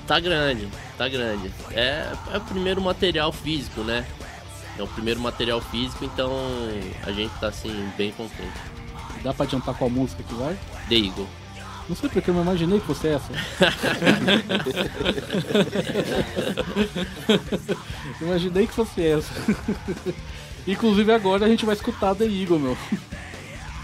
Tá 0.07 0.19
grande, 0.19 0.67
tá 0.97 1.07
grande. 1.09 1.51
É, 1.71 2.11
é 2.31 2.37
o 2.37 2.41
primeiro 2.41 2.79
material 2.79 3.31
físico, 3.31 3.81
né? 3.81 4.05
É 4.77 4.83
o 4.83 4.87
primeiro 4.87 5.19
material 5.19 5.59
físico, 5.61 6.05
então 6.05 6.31
a 7.03 7.11
gente 7.11 7.31
tá 7.39 7.47
assim, 7.47 7.89
bem 7.97 8.11
contente. 8.11 8.53
Dá 9.25 9.33
pra 9.33 9.43
adiantar 9.43 9.73
qual 9.73 9.89
música 9.89 10.21
que 10.21 10.35
vai? 10.35 10.55
The 10.87 10.97
Eagle. 10.97 11.27
Não 11.89 11.95
sei 11.95 12.07
porque 12.07 12.29
eu 12.29 12.35
não 12.35 12.43
imaginei 12.43 12.79
que 12.79 12.85
fosse 12.85 13.07
essa. 13.07 13.31
imaginei 18.21 18.67
que 18.67 18.73
fosse 18.73 19.03
essa. 19.03 19.33
Inclusive 20.67 21.11
agora 21.11 21.47
a 21.47 21.49
gente 21.49 21.65
vai 21.65 21.73
escutar 21.73 22.13
The 22.13 22.25
Eagle, 22.25 22.59
meu. 22.59 22.77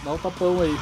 Dá 0.04 0.13
um 0.13 0.17
tapão 0.19 0.62
aí. 0.62 0.77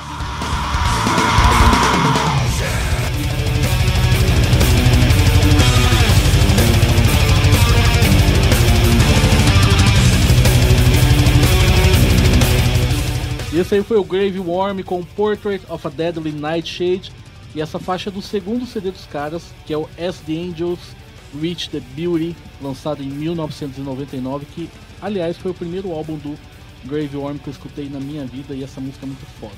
Esse 13.59 13.75
aí 13.75 13.83
foi 13.83 13.97
o 13.97 14.03
Grave 14.05 14.39
Worm 14.39 14.81
com 14.83 15.03
Portrait 15.03 15.61
of 15.69 15.85
a 15.85 15.89
Deadly 15.89 16.31
Nightshade. 16.31 17.11
E 17.53 17.59
essa 17.59 17.77
faixa 17.77 18.09
é 18.09 18.13
do 18.13 18.21
segundo 18.21 18.65
CD 18.65 18.89
dos 18.89 19.05
caras, 19.05 19.43
que 19.65 19.73
é 19.73 19.77
o 19.77 19.89
As 19.97 20.19
the 20.19 20.33
Angels 20.33 20.79
Reach 21.39 21.69
the 21.69 21.81
Beauty, 21.93 22.35
lançado 22.61 23.03
em 23.03 23.07
1999, 23.07 24.45
que 24.45 24.69
aliás 25.01 25.35
foi 25.37 25.51
o 25.51 25.53
primeiro 25.53 25.91
álbum 25.91 26.15
do 26.15 26.37
Grave 26.85 27.17
Worm 27.17 27.37
que 27.37 27.49
eu 27.49 27.51
escutei 27.51 27.89
na 27.89 27.99
minha 27.99 28.25
vida 28.25 28.53
e 28.53 28.63
essa 28.63 28.79
música 28.79 29.05
é 29.05 29.07
muito 29.07 29.25
foda. 29.39 29.53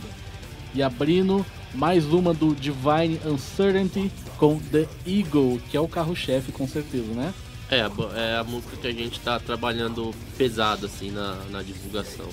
E 0.74 0.82
abrindo 0.82 1.46
mais 1.76 2.06
uma 2.06 2.34
do 2.34 2.56
Divine 2.56 3.20
Uncertainty 3.24 4.12
com 4.38 4.58
The 4.58 4.88
Eagle, 5.06 5.62
que 5.70 5.78
é 5.78 5.80
o 5.80 5.88
carro-chefe 5.88 6.52
com 6.52 6.68
certeza, 6.68 7.14
né? 7.14 7.32
É, 7.70 7.80
é 7.80 8.38
a 8.38 8.44
música 8.44 8.76
que 8.78 8.88
a 8.88 8.92
gente 8.92 9.20
tá 9.20 9.40
trabalhando 9.40 10.12
pesado, 10.38 10.88
assim, 10.88 11.12
na, 11.12 11.36
na 11.52 11.62
divulgação. 11.62 12.28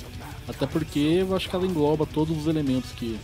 Até 0.48 0.66
porque 0.66 0.98
eu 0.98 1.36
acho 1.36 1.48
que 1.48 1.54
ela 1.54 1.66
engloba 1.66 2.06
todos 2.06 2.36
os 2.36 2.46
elementos 2.46 2.90
que. 2.92 3.18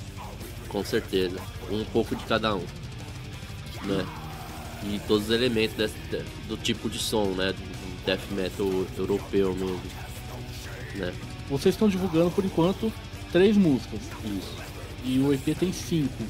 Com 0.68 0.84
certeza. 0.84 1.38
Um 1.70 1.84
pouco 1.86 2.14
de 2.14 2.24
cada 2.24 2.54
um. 2.54 2.64
Né? 3.84 4.06
E 4.84 5.00
todos 5.06 5.24
os 5.24 5.30
elementos 5.30 5.76
desse, 5.76 5.94
do 6.46 6.56
tipo 6.56 6.90
de 6.90 6.98
som, 6.98 7.26
né? 7.28 7.52
Do 7.52 8.04
death 8.04 8.30
metal 8.32 8.66
europeu 8.98 9.54
mesmo. 9.54 9.80
Né? 10.96 11.12
Vocês 11.48 11.74
estão 11.74 11.88
divulgando 11.88 12.30
por 12.30 12.44
enquanto 12.44 12.92
três 13.32 13.56
músicas. 13.56 14.00
Isso. 14.24 14.56
E 15.04 15.18
o 15.18 15.32
EP 15.32 15.56
tem 15.58 15.72
cinco. 15.72 16.24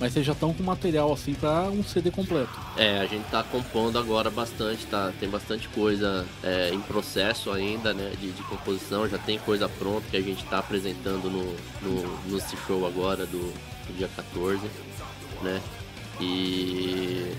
Mas 0.00 0.14
vocês 0.14 0.24
já 0.24 0.32
estão 0.32 0.54
com 0.54 0.62
material 0.62 1.12
assim 1.12 1.34
pra 1.34 1.64
um 1.64 1.84
CD 1.84 2.10
completo. 2.10 2.50
É, 2.74 3.00
a 3.00 3.06
gente 3.06 3.28
tá 3.30 3.42
compondo 3.42 3.98
agora 3.98 4.30
bastante, 4.30 4.86
tá? 4.86 5.12
Tem 5.20 5.28
bastante 5.28 5.68
coisa 5.68 6.26
é, 6.42 6.70
em 6.72 6.80
processo 6.80 7.50
ainda, 7.50 7.92
né? 7.92 8.10
De, 8.18 8.32
de 8.32 8.42
composição, 8.44 9.06
já 9.06 9.18
tem 9.18 9.38
coisa 9.38 9.68
pronta 9.68 10.06
que 10.10 10.16
a 10.16 10.22
gente 10.22 10.42
tá 10.46 10.60
apresentando 10.60 11.30
no, 11.30 11.54
no, 11.82 12.18
nesse 12.32 12.56
show 12.66 12.86
agora 12.86 13.26
do, 13.26 13.52
do 13.86 13.96
dia 13.98 14.08
14, 14.16 14.62
né? 15.42 15.60
E 16.18 17.34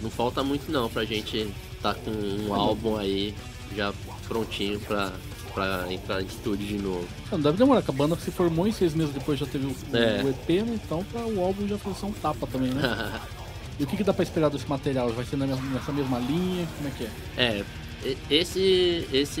não 0.00 0.08
falta 0.10 0.44
muito 0.44 0.70
não 0.70 0.88
pra 0.88 1.04
gente 1.04 1.52
tá 1.82 1.92
com 1.92 2.10
um 2.10 2.54
álbum 2.54 2.96
aí 2.96 3.34
já 3.74 3.92
prontinho 4.28 4.78
pra, 4.78 5.12
pra 5.56 5.90
entrar 5.90 6.20
em 6.20 6.26
estúdio 6.26 6.66
de 6.66 6.76
novo. 6.76 7.08
Não 7.32 7.40
deve 7.40 7.56
demorar, 7.56 7.80
que 7.80 7.90
a 7.90 7.94
banda 7.94 8.14
se 8.16 8.30
formou 8.30 8.66
em 8.68 8.72
seis 8.72 8.94
meses 8.94 9.14
depois 9.14 9.38
já 9.40 9.46
teve 9.46 9.64
o, 9.66 9.74
É. 9.96 10.22
o 10.22 10.28
EP, 10.28 10.62
né? 10.62 10.78
Então 10.84 11.02
pra 11.10 11.22
o 11.22 11.42
álbum 11.42 11.66
já 11.66 11.78
foi 11.78 11.94
só 11.94 12.06
um 12.06 12.12
tapa 12.12 12.46
também, 12.46 12.68
né? 12.72 12.82
e 13.80 13.84
o 13.84 13.86
que, 13.86 13.96
que 13.96 14.04
dá 14.04 14.12
pra 14.12 14.22
esperar 14.22 14.50
desse 14.50 14.68
material? 14.68 15.08
Vai 15.10 15.24
ser 15.24 15.36
nessa 15.38 15.92
mesma 15.92 16.18
linha? 16.18 16.68
Como 16.76 16.88
é 16.88 16.92
que 16.92 17.04
é? 17.04 17.10
É, 17.38 17.64
e- 18.04 18.18
esse, 18.30 19.08
esse 19.10 19.40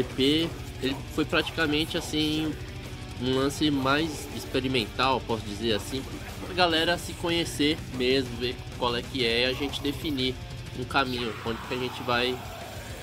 EP 0.00 0.48
ele 0.82 0.96
foi 1.14 1.26
praticamente 1.26 1.98
assim 1.98 2.50
um 3.20 3.34
lance 3.36 3.70
mais 3.70 4.26
experimental, 4.34 5.20
posso 5.26 5.44
dizer 5.44 5.74
assim, 5.74 6.02
pra 6.46 6.54
galera 6.54 6.96
se 6.96 7.12
conhecer 7.12 7.76
mesmo, 7.94 8.34
ver 8.38 8.56
qual 8.78 8.96
é 8.96 9.02
que 9.02 9.24
é 9.24 9.42
e 9.42 9.44
a 9.44 9.52
gente 9.52 9.82
definir 9.82 10.34
um 10.80 10.84
caminho, 10.84 11.30
onde 11.44 11.58
que 11.68 11.74
a 11.74 11.76
gente 11.76 12.02
vai, 12.04 12.34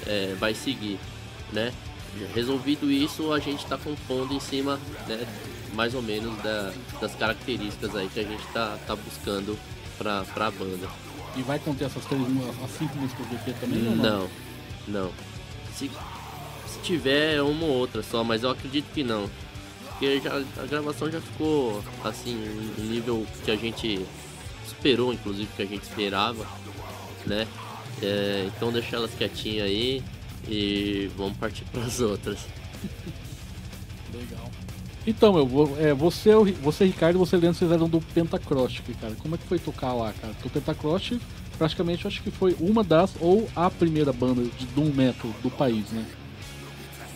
é, 0.08 0.36
vai 0.40 0.56
seguir, 0.56 0.98
né? 1.54 1.72
Resolvido 2.34 2.92
isso, 2.92 3.32
a 3.34 3.40
gente 3.40 3.64
está 3.64 3.78
compondo 3.78 4.34
em 4.34 4.40
cima, 4.40 4.80
né, 5.08 5.26
mais 5.74 5.94
ou 5.94 6.02
menos 6.02 6.36
da- 6.42 6.74
das 7.00 7.14
características 7.16 7.96
aí 7.96 8.10
que 8.10 8.20
a 8.20 8.24
gente 8.24 8.44
tá, 8.54 8.78
tá 8.88 8.96
buscando 8.96 9.58
pra, 9.98 10.24
pra 10.34 10.52
banda. 10.52 10.88
E 11.36 11.42
vai 11.44 11.60
conter 11.60 11.86
essas 11.86 12.04
três 12.06 12.22
as 12.64 12.72
cinco 12.72 12.98
músicas 12.98 13.28
do 13.28 13.36
EP 13.36 13.54
também? 13.60 13.88
ou 13.88 13.96
Não, 13.96 14.30
não. 14.88 15.12
Se, 15.76 15.90
se 16.68 16.80
tiver 16.84 17.36
é 17.36 17.42
uma 17.42 17.66
ou 17.66 17.72
outra 17.78 18.02
só, 18.04 18.24
mas 18.24 18.44
eu 18.44 18.50
acredito 18.50 18.86
que 18.94 19.04
não. 19.04 19.30
Porque 19.90 20.20
já, 20.22 20.36
a 20.36 20.66
gravação 20.66 21.12
já 21.12 21.20
ficou 21.22 21.84
assim, 22.04 22.34
no 22.78 22.84
nível 22.86 23.26
que 23.46 23.52
a 23.52 23.56
gente 23.56 24.06
esperou, 24.66 25.14
inclusive, 25.14 25.48
que 25.56 25.62
a 25.62 25.66
gente 25.66 25.84
esperava, 25.84 26.46
né? 27.26 27.48
É, 28.02 28.50
então 28.56 28.72
deixa 28.72 28.96
elas 28.96 29.12
quietinhas 29.14 29.66
aí 29.68 30.02
e 30.48 31.10
vamos 31.18 31.38
partir 31.38 31.64
para 31.72 31.84
as 31.84 32.00
outras. 32.00 32.40
Legal. 34.14 34.50
Então, 35.08 35.34
meu, 35.34 35.78
é, 35.80 35.94
você, 35.94 36.32
Ri- 36.44 36.52
você, 36.62 36.86
Ricardo, 36.86 37.16
e 37.16 37.20
você, 37.20 37.38
Leandro, 37.38 37.58
vocês 37.58 37.72
eram 37.72 37.88
do 37.88 38.02
Pentacrostic, 38.02 38.86
cara. 39.00 39.16
Como 39.20 39.36
é 39.36 39.38
que 39.38 39.46
foi 39.48 39.58
tocar 39.58 39.94
lá, 39.94 40.14
cara? 40.14 40.34
Porque 40.34 40.48
o 40.48 40.52
Pentacrostic, 40.52 41.22
praticamente, 41.58 42.06
eu 42.06 42.10
acho 42.10 42.22
que 42.22 42.30
foi 42.32 42.56
uma 42.60 42.84
das, 42.84 43.12
ou 43.20 43.48
a 43.56 43.70
primeira 43.70 44.12
banda 44.12 44.44
de 44.44 44.66
Doom 44.68 44.92
Metal 44.94 45.32
do 45.42 45.50
país, 45.50 45.90
né? 45.92 46.06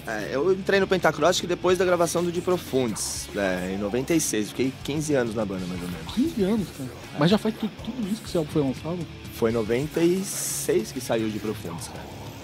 É, 0.05 0.29
eu 0.33 0.51
entrei 0.51 0.79
no 0.81 0.87
Pentacrostic 0.87 1.47
depois 1.47 1.77
da 1.77 1.85
gravação 1.85 2.23
do 2.23 2.31
De 2.31 2.41
Profundes, 2.41 3.27
é, 3.35 3.73
em 3.73 3.77
96. 3.77 4.49
Fiquei 4.49 4.73
15 4.83 5.13
anos 5.13 5.35
na 5.35 5.45
banda, 5.45 5.65
mais 5.67 5.81
ou 5.81 5.87
menos. 5.87 6.13
15 6.13 6.43
anos, 6.43 6.67
cara. 6.77 6.89
Mas 7.19 7.31
já 7.31 7.37
faz 7.37 7.55
tu- 7.55 7.69
tudo 7.85 8.07
isso 8.11 8.21
que 8.21 8.27
esse 8.27 8.37
álbum 8.37 8.51
foi 8.51 8.61
lançado? 8.63 8.99
Foi 9.35 9.51
em 9.51 9.53
96 9.53 10.91
que 10.91 10.99
saiu 10.99 11.29
De 11.29 11.39
Profundes, 11.39 11.87
cara. 11.87 12.03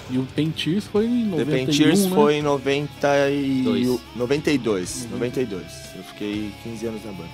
E 0.10 0.18
o 0.18 0.26
Painteers 0.36 0.86
foi 0.86 1.06
em 1.06 1.30
The 1.30 1.46
91, 1.46 1.46
Pentiers 1.46 2.06
né? 2.06 2.16
foi 2.16 2.36
em 2.36 2.42
90 2.42 3.30
e... 3.30 3.62
Dois. 3.64 4.00
92. 4.16 5.08
92. 5.12 5.64
Eu 5.96 6.04
fiquei 6.04 6.52
15 6.64 6.86
anos 6.88 7.06
na 7.06 7.12
banda. 7.12 7.30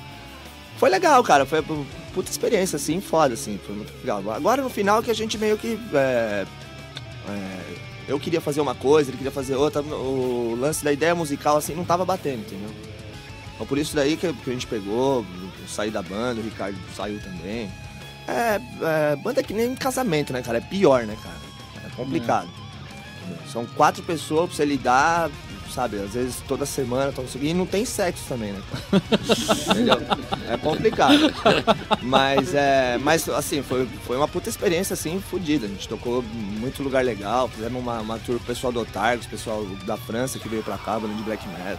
Foi 0.78 0.90
legal, 0.90 1.24
cara. 1.24 1.46
Foi 1.46 1.62
uma 1.62 1.86
puta 2.14 2.30
experiência, 2.30 2.76
assim, 2.76 3.00
foda, 3.00 3.34
assim. 3.34 3.58
Foi 3.66 3.76
muito 3.76 3.94
legal. 4.00 4.30
Agora, 4.30 4.62
no 4.62 4.70
final, 4.70 5.02
que 5.02 5.10
a 5.10 5.16
gente 5.16 5.38
meio 5.38 5.58
que... 5.58 5.80
é, 5.94 6.46
é, 7.30 7.60
eu 8.08 8.20
queria 8.20 8.42
fazer 8.42 8.62
uma 8.62 8.76
coisa, 8.76 9.10
ele 9.10 9.18
queria 9.18 9.32
fazer 9.32 9.56
outra. 9.56 9.82
O 9.82 10.56
lance 10.60 10.84
da 10.84 10.92
ideia 10.92 11.16
musical, 11.16 11.58
assim, 11.58 11.74
não 11.74 11.86
tava 11.86 12.04
batendo, 12.04 12.42
entendeu? 12.42 12.70
Então, 13.56 13.66
por 13.66 13.78
isso 13.78 13.96
daí 13.96 14.18
que 14.18 14.28
a 14.28 14.34
gente 14.52 14.68
pegou, 14.68 15.26
eu 15.42 15.68
saí 15.68 15.90
da 15.90 16.02
banda, 16.02 16.42
o 16.42 16.44
Ricardo 16.44 16.78
saiu 16.96 17.20
também. 17.22 17.72
É, 18.28 18.60
é, 18.82 19.16
banda 19.16 19.40
é 19.40 19.44
que 19.44 19.54
nem 19.54 19.74
casamento, 19.76 20.34
né, 20.34 20.42
cara? 20.42 20.58
É 20.58 20.62
pior, 20.62 21.06
né, 21.06 21.16
cara? 21.24 21.36
É 21.86 21.96
complicado. 21.96 22.50
São 23.52 23.66
quatro 23.66 24.04
pessoas 24.04 24.48
pra 24.48 24.56
você 24.56 24.66
lidar, 24.66 25.32
sabe? 25.74 25.98
Às 25.98 26.14
vezes 26.14 26.42
toda 26.48 26.66
semana, 26.66 27.12
tão 27.12 27.26
E 27.42 27.54
não 27.54 27.66
tem 27.66 27.86
sexo 27.86 28.24
também, 28.28 28.54
né? 28.54 28.62
Entendeu? 29.70 29.98
É 30.50 30.58
complicado. 30.58 31.34
Mas, 32.02 32.54
é, 32.54 32.98
mas 32.98 33.28
assim, 33.30 33.62
foi, 33.62 33.88
foi 34.06 34.18
uma 34.18 34.28
puta 34.28 34.50
experiência, 34.50 34.94
assim, 34.94 35.20
fodida. 35.20 35.66
A 35.66 35.70
gente 35.70 35.88
tocou 35.88 36.24
muito 36.24 36.82
lugar 36.82 37.04
legal, 37.04 37.48
fizemos 37.50 37.82
uma, 37.82 38.00
uma 38.00 38.20
tour 38.20 38.38
com 38.38 38.44
o 38.44 38.48
pessoal 38.48 38.72
do 38.72 38.80
Otargos, 38.80 39.28
pessoal 39.28 39.66
da 39.86 39.98
França 39.98 40.40
que 40.40 40.48
veio 40.48 40.64
pra 40.64 40.78
cá, 40.78 41.00
banda 41.00 41.14
de 41.14 41.24
black 41.24 41.46
metal. 41.48 41.78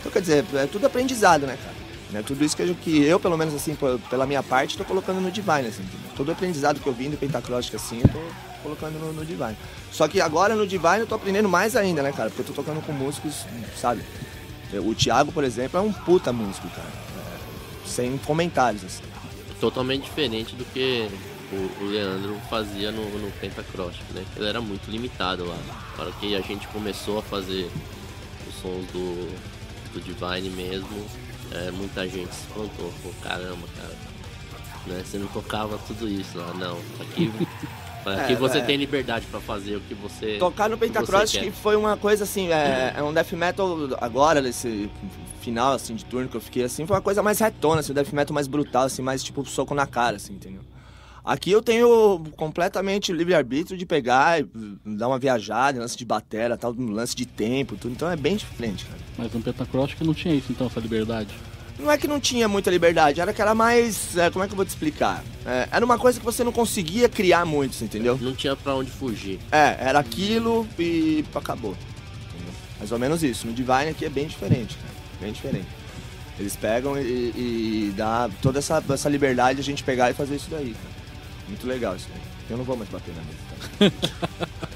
Então, 0.00 0.12
quer 0.12 0.20
dizer, 0.20 0.44
é 0.54 0.66
tudo 0.66 0.86
aprendizado, 0.86 1.46
né, 1.46 1.58
cara? 1.62 1.95
Né, 2.10 2.22
tudo 2.24 2.44
isso 2.44 2.56
que 2.56 2.62
eu, 2.62 2.74
que 2.74 3.02
eu, 3.02 3.18
pelo 3.18 3.36
menos 3.36 3.52
assim, 3.54 3.76
pela 4.08 4.26
minha 4.26 4.42
parte, 4.42 4.78
tô 4.78 4.84
colocando 4.84 5.20
no 5.20 5.30
Divine, 5.30 5.66
assim? 5.66 5.84
Todo 6.16 6.28
o 6.28 6.32
aprendizado 6.32 6.78
que 6.80 6.86
eu 6.86 6.92
vim 6.92 7.10
do 7.10 7.16
Pentacróstica, 7.16 7.76
assim, 7.76 8.00
eu 8.00 8.08
tô 8.08 8.20
colocando 8.62 8.98
no, 8.98 9.12
no 9.12 9.24
Divine. 9.24 9.56
Só 9.90 10.06
que 10.06 10.20
agora 10.20 10.54
no 10.54 10.66
Divine 10.66 11.00
eu 11.00 11.06
tô 11.06 11.16
aprendendo 11.16 11.48
mais 11.48 11.74
ainda, 11.74 12.02
né, 12.02 12.12
cara? 12.12 12.30
Porque 12.30 12.42
eu 12.42 12.54
tô 12.54 12.62
tocando 12.62 12.80
com 12.84 12.92
músicos, 12.92 13.44
sabe? 13.76 14.02
O 14.72 14.94
Thiago, 14.94 15.32
por 15.32 15.42
exemplo, 15.42 15.78
é 15.78 15.82
um 15.82 15.92
puta 15.92 16.32
músico, 16.32 16.68
cara. 16.68 16.88
É, 16.88 17.88
sem 17.88 18.16
comentários, 18.18 18.84
assim. 18.84 19.02
Totalmente 19.60 20.04
diferente 20.04 20.54
do 20.54 20.64
que 20.66 21.08
o, 21.52 21.84
o 21.84 21.88
Leandro 21.88 22.36
fazia 22.50 22.90
no, 22.90 23.02
no 23.18 23.30
Pentacross, 23.32 23.96
né? 24.14 24.24
Ele 24.36 24.46
era 24.46 24.60
muito 24.60 24.90
limitado 24.90 25.44
lá. 25.44 25.56
Na 25.96 26.04
hora 26.04 26.12
que 26.20 26.34
a 26.34 26.40
gente 26.40 26.66
começou 26.68 27.18
a 27.18 27.22
fazer 27.22 27.70
os 28.48 28.54
sons 28.60 28.84
do, 28.92 29.28
do 29.92 30.00
Divine 30.00 30.50
mesmo, 30.50 31.06
é, 31.56 31.70
muita 31.70 32.08
gente 32.08 32.34
se 32.34 32.42
espantou. 32.42 32.92
Pô, 33.02 33.10
caramba, 33.22 33.66
cara. 33.76 33.94
Né? 34.86 35.02
Você 35.04 35.18
não 35.18 35.26
tocava 35.28 35.78
tudo 35.86 36.08
isso 36.08 36.38
lá, 36.38 36.52
não. 36.54 36.78
Aqui, 37.00 37.32
aqui 38.06 38.32
É, 38.32 38.36
você 38.36 38.58
é. 38.58 38.60
tem 38.62 38.76
liberdade 38.76 39.26
pra 39.26 39.40
fazer 39.40 39.76
o 39.76 39.80
que 39.80 39.94
você. 39.94 40.36
Tocar 40.38 40.68
no 40.68 40.76
o 40.76 40.78
que 40.78 40.86
Pentacross 40.86 41.32
que 41.32 41.40
quer. 41.40 41.52
foi 41.52 41.74
uma 41.76 41.96
coisa 41.96 42.24
assim, 42.24 42.52
é, 42.52 42.94
é 42.96 43.02
um 43.02 43.12
death 43.12 43.32
metal 43.32 43.76
agora, 44.00 44.40
nesse 44.40 44.90
final 45.40 45.74
assim 45.74 45.94
de 45.94 46.04
turno 46.04 46.28
que 46.28 46.36
eu 46.36 46.40
fiquei 46.40 46.64
assim, 46.64 46.86
foi 46.86 46.96
uma 46.96 47.02
coisa 47.02 47.22
mais 47.22 47.38
retona, 47.38 47.80
assim, 47.80 47.92
um 47.92 47.94
death 47.94 48.12
metal 48.12 48.34
mais 48.34 48.46
brutal, 48.48 48.84
assim, 48.84 49.02
mais 49.02 49.22
tipo 49.22 49.44
soco 49.44 49.74
na 49.74 49.86
cara, 49.86 50.16
assim, 50.16 50.34
entendeu? 50.34 50.62
Aqui 51.26 51.50
eu 51.50 51.60
tenho 51.60 52.22
completamente 52.36 53.12
livre-arbítrio 53.12 53.76
de 53.76 53.84
pegar 53.84 54.40
e 54.40 54.46
dar 54.84 55.08
uma 55.08 55.18
viajada, 55.18 55.80
lance 55.80 55.96
de 55.96 56.04
batera, 56.04 56.56
tal, 56.56 56.72
lance 56.78 57.16
de 57.16 57.26
tempo, 57.26 57.74
tudo, 57.76 57.90
então 57.90 58.08
é 58.08 58.14
bem 58.14 58.36
diferente, 58.36 58.84
cara. 58.84 59.00
Mas 59.18 59.32
no 59.32 59.42
Pentacrostic 59.42 60.00
não 60.02 60.14
tinha 60.14 60.32
isso, 60.32 60.52
então, 60.52 60.68
essa 60.68 60.78
liberdade. 60.78 61.34
Não 61.80 61.90
é 61.90 61.98
que 61.98 62.06
não 62.06 62.20
tinha 62.20 62.46
muita 62.46 62.70
liberdade, 62.70 63.20
era 63.20 63.32
que 63.32 63.42
era 63.42 63.56
mais. 63.56 64.16
é, 64.16 64.30
como 64.30 64.44
é 64.44 64.46
que 64.46 64.52
eu 64.52 64.56
vou 64.56 64.64
te 64.64 64.68
explicar? 64.68 65.24
É, 65.44 65.68
era 65.72 65.84
uma 65.84 65.98
coisa 65.98 66.20
que 66.20 66.24
você 66.24 66.44
não 66.44 66.52
conseguia 66.52 67.08
criar 67.08 67.44
muito, 67.44 67.74
você 67.74 67.86
entendeu? 67.86 68.16
Não 68.22 68.32
tinha 68.32 68.54
pra 68.54 68.76
onde 68.76 68.92
fugir. 68.92 69.40
É, 69.50 69.76
era 69.80 69.98
aquilo 69.98 70.64
e 70.78 71.24
acabou. 71.34 71.76
Entendeu? 72.28 72.54
Mais 72.78 72.92
ou 72.92 73.00
menos 73.00 73.24
isso. 73.24 73.48
No 73.48 73.52
Divine 73.52 73.88
aqui 73.90 74.04
é 74.04 74.08
bem 74.08 74.28
diferente, 74.28 74.76
cara. 74.76 74.94
Bem 75.20 75.32
diferente. 75.32 75.66
Eles 76.38 76.54
pegam 76.54 76.96
e, 76.96 77.02
e 77.02 77.94
dá 77.96 78.30
toda 78.40 78.60
essa, 78.60 78.82
essa 78.88 79.08
liberdade 79.08 79.56
de 79.56 79.62
a 79.62 79.64
gente 79.64 79.82
pegar 79.82 80.08
e 80.08 80.14
fazer 80.14 80.36
isso 80.36 80.48
daí, 80.48 80.72
cara. 80.72 80.95
Muito 81.48 81.66
legal 81.66 81.96
isso 81.96 82.08
daí. 82.12 82.22
Eu 82.50 82.56
não 82.56 82.64
vou 82.64 82.76
mais 82.76 82.88
bater 82.90 83.14
na 83.14 83.22
mesa. 83.22 83.90
Tá? 84.40 84.46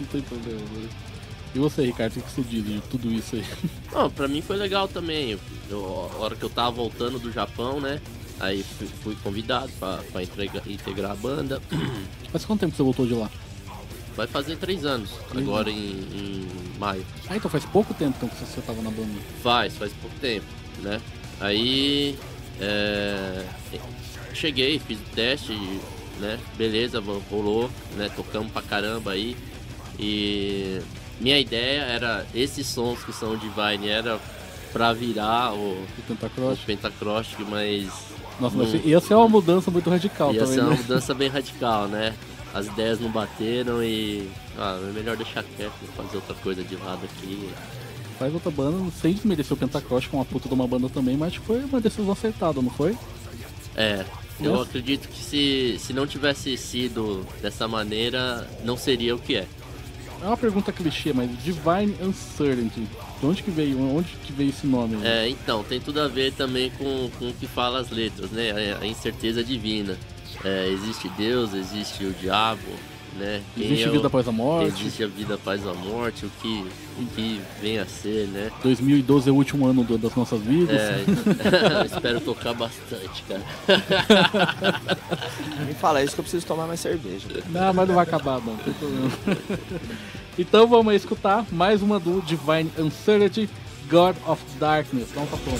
Não 0.00 0.06
tem 0.06 0.22
problema, 0.22 0.60
né? 0.60 0.88
E 1.54 1.58
você, 1.58 1.84
Ricardo, 1.84 2.16
o 2.16 2.22
que 2.22 2.30
você 2.30 2.42
diz 2.42 2.64
de 2.64 2.80
tudo 2.88 3.12
isso 3.12 3.36
aí? 3.36 3.44
Não, 3.92 4.10
pra 4.10 4.26
mim 4.28 4.40
foi 4.40 4.56
legal 4.56 4.88
também. 4.88 5.38
Eu, 5.68 6.10
a 6.14 6.16
hora 6.16 6.34
que 6.36 6.42
eu 6.42 6.48
tava 6.48 6.70
voltando 6.70 7.18
do 7.18 7.30
Japão, 7.30 7.80
né? 7.80 8.00
Aí 8.38 8.62
fui, 8.62 8.86
fui 9.02 9.16
convidado 9.22 9.70
pra, 9.78 9.98
pra 10.10 10.22
entregar- 10.22 10.66
integrar 10.66 11.10
a 11.10 11.14
banda. 11.14 11.60
Faz 12.32 12.44
quanto 12.46 12.60
tempo 12.60 12.74
você 12.74 12.82
voltou 12.82 13.06
de 13.06 13.14
lá? 13.14 13.28
Vai 14.16 14.26
fazer 14.26 14.56
três 14.56 14.84
anos, 14.84 15.10
agora 15.36 15.70
em, 15.70 15.76
em 15.76 16.48
maio. 16.78 17.04
Ah, 17.28 17.36
então 17.36 17.50
faz 17.50 17.64
pouco 17.64 17.94
tempo 17.94 18.14
então, 18.16 18.28
que 18.28 18.36
você 18.36 18.60
tava 18.60 18.82
na 18.82 18.90
banda. 18.90 19.08
Faz, 19.42 19.76
faz 19.76 19.92
pouco 20.00 20.16
tempo, 20.18 20.46
né? 20.78 21.00
Aí 21.40 22.18
é, 22.60 23.44
cheguei, 24.34 24.78
fiz 24.78 24.98
o 24.98 25.14
teste, 25.14 25.52
né? 26.18 26.38
Beleza, 26.56 27.02
rolou, 27.30 27.70
né? 27.96 28.10
Tocamos 28.14 28.52
pra 28.52 28.62
caramba 28.62 29.12
aí. 29.12 29.36
E 29.98 30.80
minha 31.20 31.38
ideia 31.38 31.82
era 31.82 32.26
esses 32.34 32.66
sons 32.66 33.02
que 33.04 33.12
são 33.12 33.36
Divine 33.36 33.88
era 33.88 34.18
pra 34.72 34.92
virar 34.92 35.52
o, 35.52 35.72
O 35.72 36.02
Pentacross. 36.06 36.58
Pentacrostic, 36.60 37.40
mas 37.48 37.88
Nossa, 38.38 38.56
não- 38.56 38.64
mas 38.64 38.84
ia 38.86 39.00
ser 39.00 39.14
uma 39.14 39.28
mudança 39.28 39.70
muito 39.70 39.90
radical 39.90 40.32
ia 40.32 40.40
também, 40.40 40.54
ser 40.54 40.60
uma 40.62 40.70
né? 40.70 40.76
mudança 40.76 41.14
bem 41.14 41.28
radical, 41.28 41.88
né? 41.88 42.14
As 42.52 42.66
ideias 42.66 42.98
não 43.00 43.10
bateram 43.10 43.82
e. 43.82 44.28
Ah, 44.58 44.78
é 44.82 44.92
melhor 44.92 45.16
deixar 45.16 45.44
quieto, 45.56 45.72
fazer 45.96 46.16
outra 46.16 46.34
coisa 46.36 46.62
de 46.64 46.74
lado 46.76 47.00
aqui. 47.04 47.48
Faz 48.20 48.34
outra 48.34 48.50
banda, 48.50 48.90
sem 49.00 49.14
desmerecer 49.14 49.54
o 49.54 49.56
Pentacross, 49.56 50.06
que 50.06 50.14
é 50.14 50.18
uma 50.18 50.26
puta 50.26 50.46
de 50.46 50.54
uma 50.54 50.66
banda 50.66 50.90
também, 50.90 51.16
mas 51.16 51.36
foi 51.36 51.64
uma 51.64 51.80
decisão 51.80 52.12
acertada, 52.12 52.60
não 52.60 52.68
foi? 52.68 52.94
É, 53.74 54.04
eu 54.38 54.52
Nossa. 54.52 54.64
acredito 54.64 55.08
que 55.08 55.24
se, 55.24 55.78
se 55.78 55.94
não 55.94 56.06
tivesse 56.06 56.54
sido 56.58 57.26
dessa 57.40 57.66
maneira, 57.66 58.46
não 58.62 58.76
seria 58.76 59.16
o 59.16 59.18
que 59.18 59.36
é. 59.36 59.46
É 60.22 60.26
uma 60.26 60.36
pergunta 60.36 60.70
clichê, 60.70 61.14
mas 61.14 61.30
Divine 61.42 61.96
Uncertainty. 62.02 62.86
De 63.20 63.26
onde 63.26 63.42
que 63.42 63.50
veio, 63.50 63.80
onde 63.80 64.10
que 64.22 64.34
veio 64.34 64.50
esse 64.50 64.66
nome? 64.66 64.98
É, 65.02 65.26
então, 65.26 65.64
tem 65.64 65.80
tudo 65.80 66.02
a 66.02 66.06
ver 66.06 66.34
também 66.34 66.70
com, 66.72 67.10
com 67.18 67.30
o 67.30 67.32
que 67.32 67.46
fala 67.46 67.80
as 67.80 67.88
letras, 67.88 68.30
né? 68.32 68.74
A, 68.74 68.82
a 68.82 68.86
incerteza 68.86 69.42
divina. 69.42 69.96
É, 70.44 70.68
existe 70.68 71.08
Deus, 71.16 71.54
existe 71.54 72.04
o 72.04 72.12
diabo, 72.12 72.68
né? 73.18 73.42
Quem 73.54 73.64
Existe 73.66 73.84
é 73.84 73.88
o- 73.88 73.92
vida 73.92 74.06
após 74.06 74.28
a 74.28 74.32
morte. 74.32 74.80
Existe 74.80 75.04
a 75.04 75.06
vida 75.06 75.34
após 75.34 75.66
a 75.66 75.74
morte, 75.74 76.26
o 76.26 76.30
que, 76.40 76.66
o 76.98 77.04
que 77.14 77.40
vem 77.60 77.78
a 77.78 77.86
ser, 77.86 78.26
né? 78.28 78.50
2012 78.62 79.28
é 79.28 79.32
o 79.32 79.36
último 79.36 79.66
ano 79.66 79.82
do- 79.84 79.98
das 79.98 80.14
nossas 80.14 80.40
vidas. 80.40 80.78
É, 80.80 81.04
espero 81.86 82.20
tocar 82.20 82.54
bastante, 82.54 83.22
cara. 83.28 83.42
Me 85.66 85.74
fala 85.74 86.02
isso 86.02 86.14
que 86.14 86.20
eu 86.20 86.24
preciso 86.24 86.46
tomar 86.46 86.66
mais 86.66 86.80
cerveja. 86.80 87.26
Não, 87.50 87.72
mas 87.74 87.88
não 87.88 87.94
vai 87.94 88.04
acabar, 88.04 88.38
não, 88.40 88.52
não 88.54 88.56
tem 88.56 88.72
problema. 88.74 89.10
então 90.38 90.66
vamos 90.66 90.94
escutar 90.94 91.44
mais 91.52 91.82
uma 91.82 91.98
do 92.00 92.20
Divine 92.22 92.70
Uncertainty, 92.78 93.48
God 93.90 94.16
of 94.26 94.42
Darkness. 94.58 95.08
Dá 95.14 95.20
um 95.22 95.26
tapão. 95.26 95.54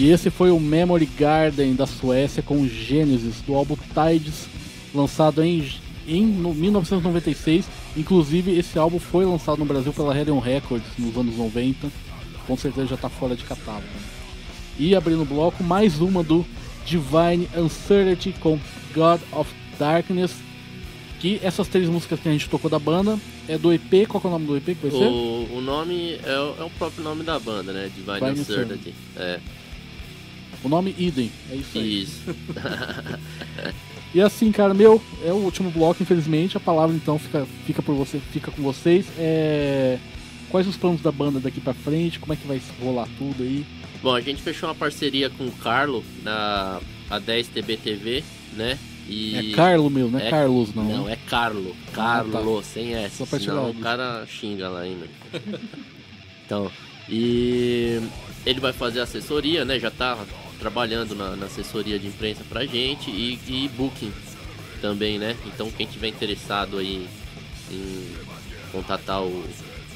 E 0.00 0.08
esse 0.10 0.30
foi 0.30 0.50
o 0.50 0.58
Memory 0.58 1.04
Garden 1.04 1.74
da 1.74 1.86
Suécia 1.86 2.42
com 2.42 2.66
Genesis, 2.66 3.42
do 3.46 3.54
álbum 3.54 3.76
Tides, 3.76 4.46
lançado 4.94 5.42
em, 5.42 5.70
em 6.08 6.24
no- 6.24 6.54
1996. 6.54 7.66
Inclusive, 7.94 8.58
esse 8.58 8.78
álbum 8.78 8.98
foi 8.98 9.26
lançado 9.26 9.58
no 9.58 9.66
Brasil 9.66 9.92
pela 9.92 10.18
Hellion 10.18 10.38
Records 10.38 10.86
nos 10.96 11.14
anos 11.18 11.36
90. 11.36 11.90
Com 12.46 12.56
certeza 12.56 12.86
já 12.86 12.94
está 12.94 13.10
fora 13.10 13.36
de 13.36 13.44
catálogo. 13.44 13.84
E 14.78 14.96
abrindo 14.96 15.20
o 15.20 15.26
bloco, 15.26 15.62
mais 15.62 16.00
uma 16.00 16.22
do 16.22 16.46
Divine 16.86 17.46
Uncertainty 17.54 18.34
com 18.40 18.58
God 18.94 19.20
of 19.32 19.52
Darkness. 19.78 20.32
Que 21.20 21.38
essas 21.42 21.68
três 21.68 21.86
músicas 21.86 22.18
que 22.20 22.26
a 22.30 22.32
gente 22.32 22.48
tocou 22.48 22.70
da 22.70 22.78
banda 22.78 23.18
é 23.46 23.58
do 23.58 23.70
EP. 23.70 24.08
Qual 24.08 24.22
é 24.24 24.26
o 24.26 24.30
nome 24.30 24.46
do 24.46 24.56
EP 24.56 24.64
que 24.64 24.88
vai 24.88 24.90
ser? 24.90 24.96
O, 25.04 25.58
o 25.58 25.60
nome 25.60 26.18
é 26.24 26.38
o, 26.40 26.62
é 26.62 26.64
o 26.64 26.70
próprio 26.70 27.04
nome 27.04 27.22
da 27.22 27.38
banda, 27.38 27.70
né? 27.74 27.90
Divine 27.94 28.14
Divine 28.14 28.40
Uncertainty. 28.40 28.94
É, 29.14 29.38
O 30.62 30.68
nome 30.68 30.94
Idem. 30.98 31.30
É 31.50 31.56
isso 31.56 31.78
aí. 31.78 32.02
isso. 32.02 32.20
E 34.12 34.20
assim, 34.20 34.50
cara, 34.50 34.74
meu, 34.74 35.00
é 35.24 35.32
o 35.32 35.36
último 35.36 35.70
bloco, 35.70 36.02
infelizmente. 36.02 36.56
A 36.56 36.60
palavra 36.60 36.94
então 36.96 37.16
fica, 37.18 37.46
fica 37.64 37.80
por 37.80 37.94
você, 37.94 38.18
fica 38.32 38.50
com 38.50 38.60
vocês. 38.60 39.06
É... 39.16 39.98
Quais 40.50 40.66
os 40.66 40.76
planos 40.76 41.00
da 41.00 41.12
banda 41.12 41.38
daqui 41.38 41.60
pra 41.60 41.72
frente? 41.72 42.18
Como 42.18 42.32
é 42.32 42.36
que 42.36 42.44
vai 42.46 42.60
rolar 42.82 43.08
tudo 43.16 43.44
aí? 43.44 43.64
Bom, 44.02 44.12
a 44.12 44.20
gente 44.20 44.42
fechou 44.42 44.68
uma 44.68 44.74
parceria 44.74 45.30
com 45.30 45.46
o 45.46 45.52
Carlo 45.52 46.04
na 46.24 46.80
A10 47.08 47.46
TB 47.54 47.76
TV, 47.76 48.24
né? 48.54 48.76
E... 49.08 49.52
É 49.52 49.54
Carlo, 49.54 49.88
meu, 49.88 50.10
não 50.10 50.18
é, 50.18 50.26
É- 50.26 50.30
Carlos, 50.30 50.74
não. 50.74 50.84
Não, 50.84 51.08
é 51.08 51.16
Carlo. 51.16 51.76
Ah, 51.92 52.24
Carlo, 52.32 52.62
sem 52.64 52.94
S. 52.94 53.16
Só 53.16 53.26
pra 53.26 53.38
Senão 53.38 53.70
o 53.70 53.74
cara 53.74 54.26
xinga 54.26 54.68
lá 54.68 54.80
ainda. 54.80 55.06
então, 56.44 56.70
e 57.08 58.00
ele 58.44 58.58
vai 58.58 58.72
fazer 58.72 59.00
assessoria, 59.00 59.64
né? 59.64 59.78
Já 59.78 59.90
tá 59.90 60.18
trabalhando 60.60 61.16
na, 61.16 61.34
na 61.34 61.46
assessoria 61.46 61.98
de 61.98 62.06
imprensa 62.06 62.44
pra 62.48 62.64
gente 62.66 63.10
e, 63.10 63.40
e 63.48 63.68
booking 63.70 64.12
também, 64.80 65.18
né? 65.18 65.36
Então 65.46 65.68
quem 65.70 65.86
tiver 65.86 66.08
interessado 66.08 66.76
aí 66.78 67.08
em 67.70 68.14
contatar 68.70 69.22
o 69.22 69.44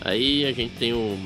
Aí 0.00 0.44
a 0.44 0.52
gente 0.52 0.74
tem 0.76 0.92
o 0.92 1.18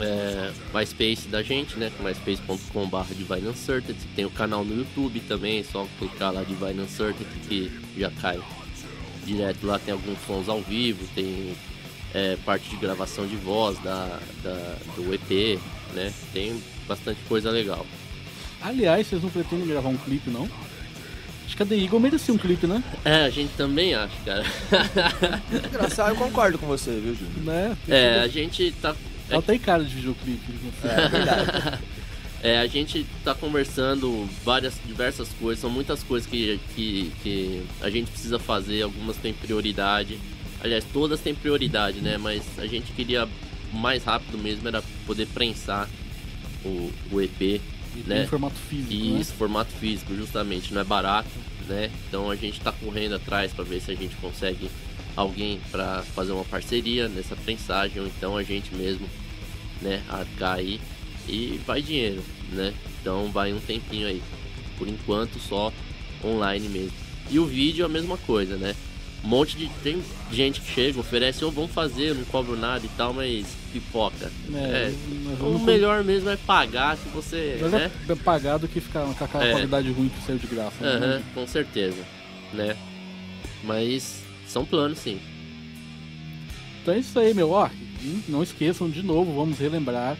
é, 0.00 0.52
MySpace 0.74 1.28
da 1.28 1.42
gente, 1.42 1.76
né? 1.78 1.90
myspace.com.br 2.00 3.14
Divine 3.14 3.48
Uncertainty. 3.48 4.06
Tem 4.16 4.24
o 4.24 4.30
canal 4.30 4.64
no 4.64 4.76
YouTube 4.76 5.20
também, 5.20 5.60
é 5.60 5.62
só 5.64 5.86
clicar 5.98 6.32
lá 6.32 6.42
Divine 6.42 6.80
Uncertainty 6.80 7.38
que 7.48 7.72
já 7.96 8.10
cai 8.10 8.40
direto 9.24 9.66
lá. 9.66 9.78
Tem 9.78 9.92
alguns 9.92 10.18
sons 10.26 10.48
ao 10.48 10.60
vivo, 10.62 11.06
tem 11.14 11.54
é, 12.14 12.36
parte 12.44 12.70
de 12.70 12.76
gravação 12.76 13.26
de 13.26 13.36
voz 13.36 13.78
da, 13.82 14.18
da- 14.42 14.76
do 14.96 15.12
EP, 15.12 15.60
né? 15.94 16.12
Tem 16.32 16.58
bastante 16.88 17.20
coisa 17.28 17.50
legal. 17.50 17.86
Aliás, 18.60 19.06
vocês 19.06 19.22
não 19.22 19.30
pretendem 19.30 19.68
gravar 19.68 19.88
um 19.88 19.96
clipe, 19.96 20.30
não? 20.30 20.48
Acho 21.46 21.56
que 21.56 21.62
a 21.62 21.66
The 21.66 21.76
Eagle 21.76 22.00
merecia 22.00 22.34
um 22.34 22.38
clipe, 22.38 22.66
né? 22.66 22.82
É, 23.04 23.24
a 23.24 23.30
gente 23.30 23.52
também 23.56 23.94
acha, 23.94 24.14
cara. 24.24 24.44
Engraçado, 25.68 26.10
eu 26.10 26.16
concordo 26.16 26.58
com 26.58 26.66
você, 26.66 26.90
viu, 26.90 27.14
Júlio? 27.14 27.42
Né? 27.44 27.76
É, 27.88 28.20
a 28.20 28.28
gente 28.28 28.72
tá. 28.82 28.94
Ela 29.30 29.42
tem 29.42 29.58
cara 29.58 29.84
de 29.84 29.94
videoclipe. 29.94 30.52
É 30.84 31.08
verdade. 31.08 31.78
É, 32.40 32.60
a 32.60 32.68
gente 32.68 33.04
tá 33.24 33.34
conversando 33.34 34.28
várias, 34.44 34.74
diversas 34.86 35.28
coisas, 35.40 35.60
são 35.60 35.68
muitas 35.68 36.04
coisas 36.04 36.28
que, 36.28 36.60
que, 36.72 37.12
que 37.20 37.62
a 37.80 37.90
gente 37.90 38.12
precisa 38.12 38.38
fazer, 38.38 38.82
algumas 38.82 39.16
têm 39.16 39.32
prioridade. 39.32 40.20
Aliás, 40.62 40.84
todas 40.92 41.18
têm 41.18 41.34
prioridade, 41.34 42.00
né? 42.00 42.16
Mas 42.16 42.44
a 42.58 42.66
gente 42.66 42.92
queria 42.92 43.28
o 43.72 43.76
mais 43.76 44.04
rápido 44.04 44.38
mesmo 44.38 44.68
era 44.68 44.82
poder 45.04 45.26
prensar 45.26 45.88
o, 46.68 46.92
o 47.12 47.20
EP, 47.20 47.40
E 47.40 47.60
né? 48.06 48.20
tem 48.20 48.26
formato 48.26 48.56
físico, 48.56 48.92
E 48.92 49.12
né? 49.12 49.24
formato 49.24 49.72
físico, 49.72 50.14
justamente, 50.14 50.72
não 50.72 50.80
é 50.80 50.84
barato, 50.84 51.30
né? 51.68 51.90
Então 52.08 52.30
a 52.30 52.36
gente 52.36 52.60
tá 52.60 52.72
correndo 52.72 53.14
atrás 53.14 53.52
para 53.52 53.64
ver 53.64 53.80
se 53.80 53.90
a 53.90 53.94
gente 53.94 54.14
consegue 54.16 54.70
alguém 55.16 55.60
para 55.70 56.02
fazer 56.14 56.32
uma 56.32 56.44
parceria 56.44 57.08
nessa 57.08 57.34
prensagem, 57.34 58.00
ou 58.00 58.06
então 58.06 58.36
a 58.36 58.42
gente 58.42 58.74
mesmo, 58.74 59.08
né, 59.82 60.02
arcar 60.08 60.58
aí 60.58 60.80
e 61.28 61.60
vai 61.66 61.82
dinheiro, 61.82 62.22
né? 62.52 62.72
Então 63.00 63.30
vai 63.32 63.52
um 63.52 63.60
tempinho 63.60 64.06
aí. 64.06 64.22
Por 64.78 64.86
enquanto 64.88 65.38
só 65.40 65.72
online 66.24 66.68
mesmo. 66.68 66.92
E 67.30 67.38
o 67.38 67.44
vídeo 67.44 67.82
é 67.82 67.86
a 67.86 67.88
mesma 67.88 68.16
coisa, 68.18 68.56
né? 68.56 68.74
Um 69.28 69.30
monte 69.30 69.58
de. 69.58 69.68
Tem 69.82 70.02
gente 70.32 70.58
que 70.62 70.72
chega, 70.72 70.98
oferece, 70.98 71.44
ou 71.44 71.52
vamos 71.52 71.70
fazer, 71.72 72.14
não 72.14 72.24
cobro 72.24 72.56
nada 72.56 72.86
e 72.86 72.88
tal, 72.96 73.12
mas 73.12 73.44
pipoca. 73.70 74.32
É, 74.54 74.90
É. 74.90 74.92
O 75.44 75.58
melhor 75.58 76.02
mesmo 76.02 76.30
é 76.30 76.36
pagar 76.38 76.96
que 76.96 77.10
você. 77.10 77.58
Mas 77.60 77.70
né? 77.72 77.90
é 78.08 78.14
pagar 78.14 78.56
do 78.56 78.66
que 78.66 78.80
ficar 78.80 79.04
com 79.04 79.22
aquela 79.24 79.44
É. 79.44 79.50
qualidade 79.52 79.90
ruim 79.92 80.08
que 80.08 80.22
saiu 80.24 80.38
de 80.38 80.46
graça. 80.46 80.76
né? 80.80 80.90
Aham, 81.06 81.22
com 81.34 81.46
certeza. 81.46 82.02
Né? 82.54 82.74
Mas 83.62 84.22
são 84.46 84.64
planos 84.64 84.98
sim. 84.98 85.20
Então 86.80 86.94
é 86.94 86.98
isso 87.00 87.18
aí, 87.18 87.34
meu. 87.34 87.50
Ó, 87.50 87.68
não 88.26 88.42
esqueçam 88.42 88.88
de 88.88 89.02
novo, 89.02 89.34
vamos 89.34 89.58
relembrar. 89.58 90.16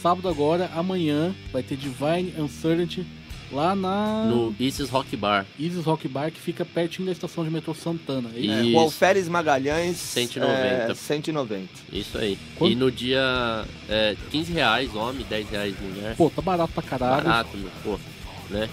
Sábado 0.00 0.28
agora, 0.28 0.70
amanhã, 0.76 1.34
vai 1.52 1.64
ter 1.64 1.76
Divine 1.76 2.32
Uncertainty 2.38 3.04
lá 3.52 3.74
na 3.74 4.24
No 4.24 4.54
Isis 4.58 4.88
Rock 4.90 5.16
Bar. 5.16 5.46
Isis 5.58 5.84
Rock 5.84 6.08
Bar, 6.08 6.30
que 6.32 6.40
fica 6.40 6.64
pertinho 6.64 7.06
da 7.06 7.12
estação 7.12 7.44
de 7.44 7.50
metrô 7.50 7.74
Santana. 7.74 8.30
E- 8.34 8.50
É, 8.50 8.62
Isso. 8.62 8.76
o 8.76 8.80
Alferes 8.80 9.28
Magalhães. 9.28 9.96
190. 9.96 10.92
É, 10.92 10.94
190. 10.94 11.68
Isso 11.92 12.18
aí. 12.18 12.38
Quanto? 12.56 12.72
E 12.72 12.74
no 12.74 12.90
dia 12.90 13.64
é, 13.88 14.16
15 14.30 14.52
reais 14.52 14.94
homem, 14.94 15.24
10 15.28 15.48
reais 15.50 15.74
mulher. 15.80 16.16
Pô, 16.16 16.30
tá 16.30 16.42
barato 16.42 16.72
pra 16.72 16.82
caralho. 16.82 17.24
Barato, 17.24 17.56
meu, 17.56 17.70
pô. 17.82 17.98
Né? 18.50 18.68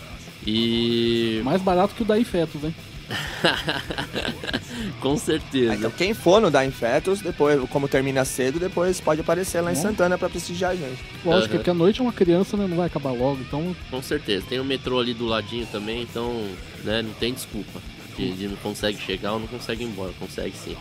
E. 0.45 1.41
Mais 1.43 1.61
barato 1.61 1.93
que 1.95 2.01
o 2.01 2.05
da 2.05 2.17
Infetos, 2.19 2.63
hein? 2.63 2.75
com 4.99 5.17
certeza. 5.17 5.75
Então 5.75 5.91
quem 5.91 6.13
for 6.13 6.41
no 6.41 6.49
da 6.51 6.65
Infetos, 6.65 7.21
depois, 7.21 7.59
como 7.69 7.87
termina 7.87 8.25
cedo, 8.25 8.59
depois 8.59 8.99
pode 8.99 9.21
aparecer 9.21 9.61
lá 9.61 9.71
em. 9.71 9.75
Santana 9.75 10.17
pra 10.17 10.29
prestigiar 10.29 10.71
a 10.71 10.75
gente. 10.75 11.01
Lógico, 11.25 11.31
Aham. 11.31 11.57
porque 11.57 11.69
a 11.69 11.73
noite 11.73 11.99
é 11.99 12.03
uma 12.03 12.13
criança, 12.13 12.55
né? 12.55 12.67
Não 12.67 12.77
vai 12.77 12.87
acabar 12.87 13.11
logo, 13.11 13.39
então. 13.41 13.75
Com 13.89 14.01
certeza. 14.01 14.45
Tem 14.47 14.59
o 14.59 14.65
metrô 14.65 14.99
ali 14.99 15.13
do 15.13 15.25
ladinho 15.25 15.65
também, 15.71 16.01
então, 16.01 16.45
né, 16.83 17.01
não 17.01 17.13
tem 17.13 17.33
desculpa. 17.33 17.79
De, 18.17 18.31
de 18.33 18.47
não 18.47 18.57
consegue 18.57 18.99
chegar 18.99 19.33
ou 19.33 19.39
não 19.39 19.47
consegue 19.47 19.83
ir 19.83 19.87
embora. 19.87 20.11
Consegue 20.19 20.55
sim. 20.55 20.75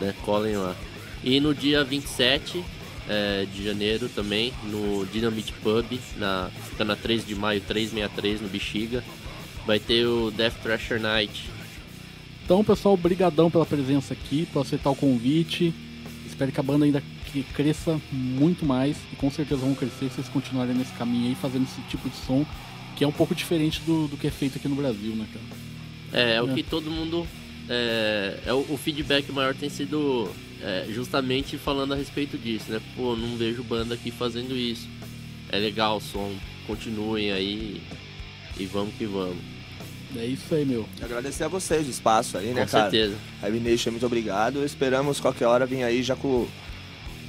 Né? 0.00 0.14
Colhem 0.22 0.56
lá. 0.56 0.74
E 1.22 1.40
no 1.40 1.54
dia 1.54 1.84
27 1.84 2.64
é, 3.08 3.46
de 3.52 3.64
janeiro 3.64 4.08
também, 4.08 4.52
no 4.64 5.06
Dynamite 5.06 5.52
Pub, 5.54 5.84
na, 6.16 6.50
fica 6.70 6.84
na 6.84 6.96
3 6.96 7.26
de 7.26 7.34
maio 7.34 7.60
363, 7.60 8.40
no 8.40 8.48
Bexiga. 8.48 9.04
Vai 9.66 9.78
ter 9.78 10.06
o 10.06 10.30
Death 10.30 10.54
Thrasher 10.62 11.00
Night. 11.00 11.48
Então, 12.44 12.62
pessoal, 12.62 12.94
brigadão 12.96 13.50
pela 13.50 13.64
presença 13.64 14.12
aqui, 14.12 14.46
por 14.52 14.60
aceitar 14.60 14.90
o 14.90 14.96
convite. 14.96 15.72
Espero 16.26 16.52
que 16.52 16.60
a 16.60 16.62
banda 16.62 16.84
ainda 16.84 17.02
cresça 17.54 17.98
muito 18.12 18.64
mais 18.64 18.96
e 19.12 19.16
com 19.16 19.30
certeza 19.30 19.62
vão 19.62 19.74
crescer 19.74 20.08
se 20.08 20.16
vocês 20.16 20.28
continuarem 20.28 20.74
nesse 20.74 20.92
caminho 20.92 21.28
aí, 21.28 21.34
fazendo 21.34 21.64
esse 21.64 21.80
tipo 21.88 22.08
de 22.08 22.16
som 22.16 22.44
que 22.96 23.02
é 23.02 23.08
um 23.08 23.12
pouco 23.12 23.34
diferente 23.34 23.80
do, 23.80 24.06
do 24.06 24.16
que 24.16 24.28
é 24.28 24.30
feito 24.30 24.56
aqui 24.56 24.68
no 24.68 24.76
Brasil, 24.76 25.16
né, 25.16 25.26
cara? 25.32 26.22
É, 26.24 26.34
é 26.36 26.42
o 26.42 26.50
É. 26.50 26.54
que 26.54 26.62
todo 26.62 26.90
mundo. 26.90 27.26
É, 27.68 28.38
é 28.46 28.52
o, 28.52 28.58
o 28.70 28.76
feedback 28.76 29.32
maior 29.32 29.52
tem 29.54 29.68
sido 29.68 30.30
é, 30.62 30.86
justamente 30.90 31.56
falando 31.58 31.92
a 31.94 31.96
respeito 31.96 32.38
disso, 32.38 32.70
né? 32.70 32.80
Pô, 32.94 33.16
não 33.16 33.36
vejo 33.36 33.64
banda 33.64 33.94
aqui 33.94 34.10
fazendo 34.12 34.54
isso. 34.56 34.86
É 35.50 35.58
legal 35.58 35.96
o 35.96 36.00
som, 36.00 36.32
continuem 36.66 37.32
aí 37.32 37.80
e 38.58 38.66
vamos 38.66 38.94
que 38.94 39.06
vamos. 39.06 39.53
É 40.16 40.24
isso 40.26 40.54
aí, 40.54 40.64
meu. 40.64 40.86
Agradecer 41.02 41.44
a 41.44 41.48
vocês 41.48 41.86
o 41.86 41.90
espaço 41.90 42.38
aí, 42.38 42.48
né, 42.52 42.64
Com 42.64 42.70
cara? 42.72 42.90
certeza. 42.90 43.16
Heavy 43.42 43.60
Nation, 43.60 43.90
muito 43.90 44.06
obrigado. 44.06 44.64
Esperamos 44.64 45.20
qualquer 45.20 45.46
hora 45.46 45.66
vir 45.66 45.82
aí 45.82 46.02
já 46.02 46.14
com, 46.14 46.46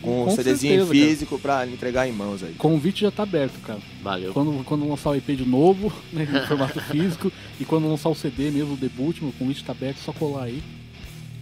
com 0.02 0.22
o 0.24 0.26
Com 0.26 0.36
CDzinho 0.36 0.86
certeza, 0.86 0.92
físico 1.08 1.40
pra 1.40 1.66
entregar 1.66 2.08
em 2.08 2.12
mãos 2.12 2.44
aí. 2.44 2.52
O 2.52 2.56
convite 2.58 3.02
já 3.02 3.12
tá 3.12 3.24
aberto, 3.24 3.60
cara. 3.62 3.80
Valeu. 4.04 4.34
Quando, 4.34 4.64
quando 4.64 4.88
lançar 4.88 5.10
o 5.12 5.16
EP 5.16 5.28
de 5.36 5.46
novo, 5.46 5.92
né, 6.14 6.28
em 6.32 6.48
formato 6.48 6.80
físico, 6.92 7.32
e 7.60 7.66
quando 7.66 7.88
lançar 7.90 8.10
o 8.10 8.16
CD 8.16 8.52
mesmo, 8.52 8.74
o 8.74 8.78
debut, 8.78 9.20
o 9.22 9.32
convite 9.40 9.64
tá 9.64 9.72
aberto, 9.72 9.98
só 9.98 10.14
colar 10.14 10.44
aí. 10.44 10.62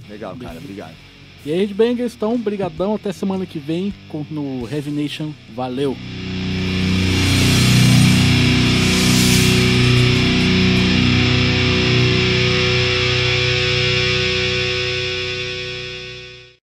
Legal, 0.09 0.35
cara. 0.37 0.57
Obrigado. 0.57 0.93
E 1.45 1.51
aí, 1.51 1.59
Headbangers, 1.59 2.13
então, 2.15 2.37
brigadão, 2.37 2.95
até 2.95 3.11
semana 3.11 3.45
que 3.45 3.59
vem 3.59 3.93
com- 4.07 4.25
no 4.31 4.65
Heavy 4.71 4.91
Nation. 4.91 5.33
Valeu! 5.53 5.95